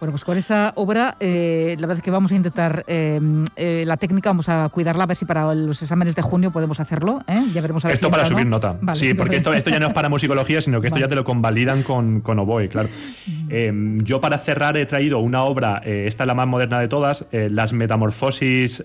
Bueno, 0.00 0.12
pues 0.12 0.24
con 0.24 0.36
esa 0.36 0.72
obra, 0.76 1.16
eh, 1.18 1.74
la 1.76 1.88
verdad 1.88 1.98
es 1.98 2.04
que 2.04 2.10
vamos 2.12 2.30
a 2.30 2.36
intentar 2.36 2.84
eh, 2.86 3.20
eh, 3.56 3.82
la 3.84 3.96
técnica, 3.96 4.30
vamos 4.30 4.48
a 4.48 4.68
cuidarla, 4.68 5.02
a 5.02 5.06
ver 5.06 5.16
si 5.16 5.24
para 5.24 5.52
los 5.54 5.82
exámenes 5.82 6.14
de 6.14 6.22
junio 6.22 6.52
podemos 6.52 6.78
hacerlo. 6.78 7.20
Ya 7.52 7.60
veremos 7.60 7.84
a 7.84 7.88
ver 7.88 7.94
Esto 7.94 8.06
si 8.06 8.12
para 8.12 8.24
subir 8.24 8.44
no. 8.44 8.50
nota. 8.52 8.78
Vale, 8.80 8.98
sí, 8.98 9.14
porque 9.14 9.36
esto, 9.36 9.52
esto 9.52 9.70
ya 9.70 9.80
no 9.80 9.88
es 9.88 9.92
para 9.92 10.08
musicología, 10.08 10.62
sino 10.62 10.80
que 10.80 10.86
esto 10.86 10.94
Vale. 10.94 11.06
ya 11.06 11.08
te 11.08 11.16
lo 11.16 11.24
convalidan 11.24 11.82
con, 11.82 12.20
con 12.20 12.38
oboe, 12.38 12.68
claro. 12.68 12.90
Eh, 13.50 13.72
yo 14.04 14.20
para 14.20 14.38
cerrar 14.38 14.76
he 14.76 14.86
traído 14.86 15.18
una 15.18 15.42
obra, 15.42 15.78
esta 15.84 16.22
es 16.22 16.26
la 16.28 16.34
más 16.34 16.46
moderna 16.46 16.78
de 16.78 16.86
todas, 16.86 17.24
Las 17.32 17.72
Metamorfosis 17.72 18.84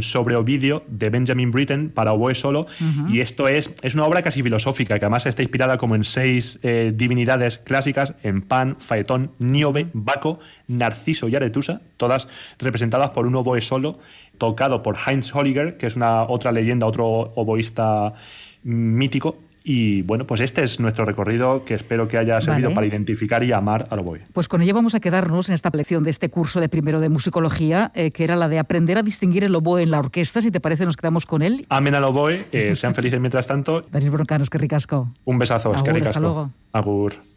sobre 0.00 0.36
Ovidio 0.36 0.82
de 0.88 1.08
Benjamin 1.08 1.50
Britten 1.50 1.88
para 1.90 2.12
oboe 2.12 2.34
solo. 2.34 2.66
Y 3.08 3.20
esto 3.20 3.48
es, 3.48 3.72
es 3.80 3.94
una 3.94 4.04
obra 4.04 4.20
casi 4.20 4.42
filosófica, 4.42 4.98
que 4.98 5.06
además 5.06 5.24
está 5.24 5.42
inspirada 5.42 5.78
como 5.78 5.94
en 5.94 6.04
seis 6.04 6.60
divinidades 6.62 7.58
clásicas, 7.58 8.14
en 8.22 8.42
Pan, 8.42 8.76
Faetón, 8.78 9.30
Níobe, 9.38 9.88
Baco, 9.94 10.38
Narciso 10.68 11.28
y 11.28 11.36
Aretusa, 11.36 11.80
todas 11.96 12.28
representadas 12.58 13.10
por 13.10 13.26
un 13.26 13.34
oboe 13.34 13.60
solo, 13.60 13.98
tocado 14.38 14.82
por 14.82 14.96
Heinz 15.06 15.34
Holliger, 15.34 15.76
que 15.76 15.86
es 15.86 15.96
una 15.96 16.22
otra 16.22 16.52
leyenda, 16.52 16.86
otro 16.86 17.06
oboísta 17.34 18.14
mítico. 18.62 19.38
Y 19.62 20.00
bueno, 20.02 20.26
pues 20.26 20.40
este 20.40 20.62
es 20.62 20.80
nuestro 20.80 21.04
recorrido 21.04 21.66
que 21.66 21.74
espero 21.74 22.08
que 22.08 22.16
haya 22.16 22.40
servido 22.40 22.68
Vale. 22.68 22.74
para 22.74 22.86
identificar 22.86 23.44
y 23.44 23.52
amar 23.52 23.86
al 23.90 23.98
oboe. 23.98 24.22
Pues 24.32 24.48
con 24.48 24.62
ello 24.62 24.72
vamos 24.74 24.94
a 24.94 25.00
quedarnos 25.00 25.50
en 25.50 25.54
esta 25.54 25.68
lección 25.70 26.02
de 26.02 26.08
este 26.08 26.30
curso 26.30 26.60
de 26.60 26.70
primero 26.70 26.98
de 26.98 27.10
musicología, 27.10 27.92
eh, 27.94 28.10
que 28.10 28.24
era 28.24 28.36
la 28.36 28.48
de 28.48 28.58
aprender 28.58 28.96
a 28.96 29.02
distinguir 29.02 29.44
el 29.44 29.54
oboe 29.54 29.82
en 29.82 29.90
la 29.90 29.98
orquesta. 29.98 30.40
Si 30.40 30.50
te 30.50 30.60
parece, 30.60 30.86
nos 30.86 30.96
quedamos 30.96 31.26
con 31.26 31.42
él. 31.42 31.66
Amen 31.68 31.94
al 31.94 32.04
oboe, 32.04 32.46
eh, 32.52 32.74
sean 32.74 32.94
felices 32.94 33.20
mientras 33.20 33.46
tanto. 33.46 33.82
Daniel 33.92 34.12
Broncanos, 34.12 34.48
que 34.48 34.56
ricasco. 34.56 35.12
Un 35.26 35.38
besazo, 35.38 35.74
es 35.74 35.82
que 35.82 35.90
Agur, 35.90 36.02
hasta 36.02 36.08
ricasco. 36.08 36.20
luego. 36.20 36.50
Agur. 36.72 37.29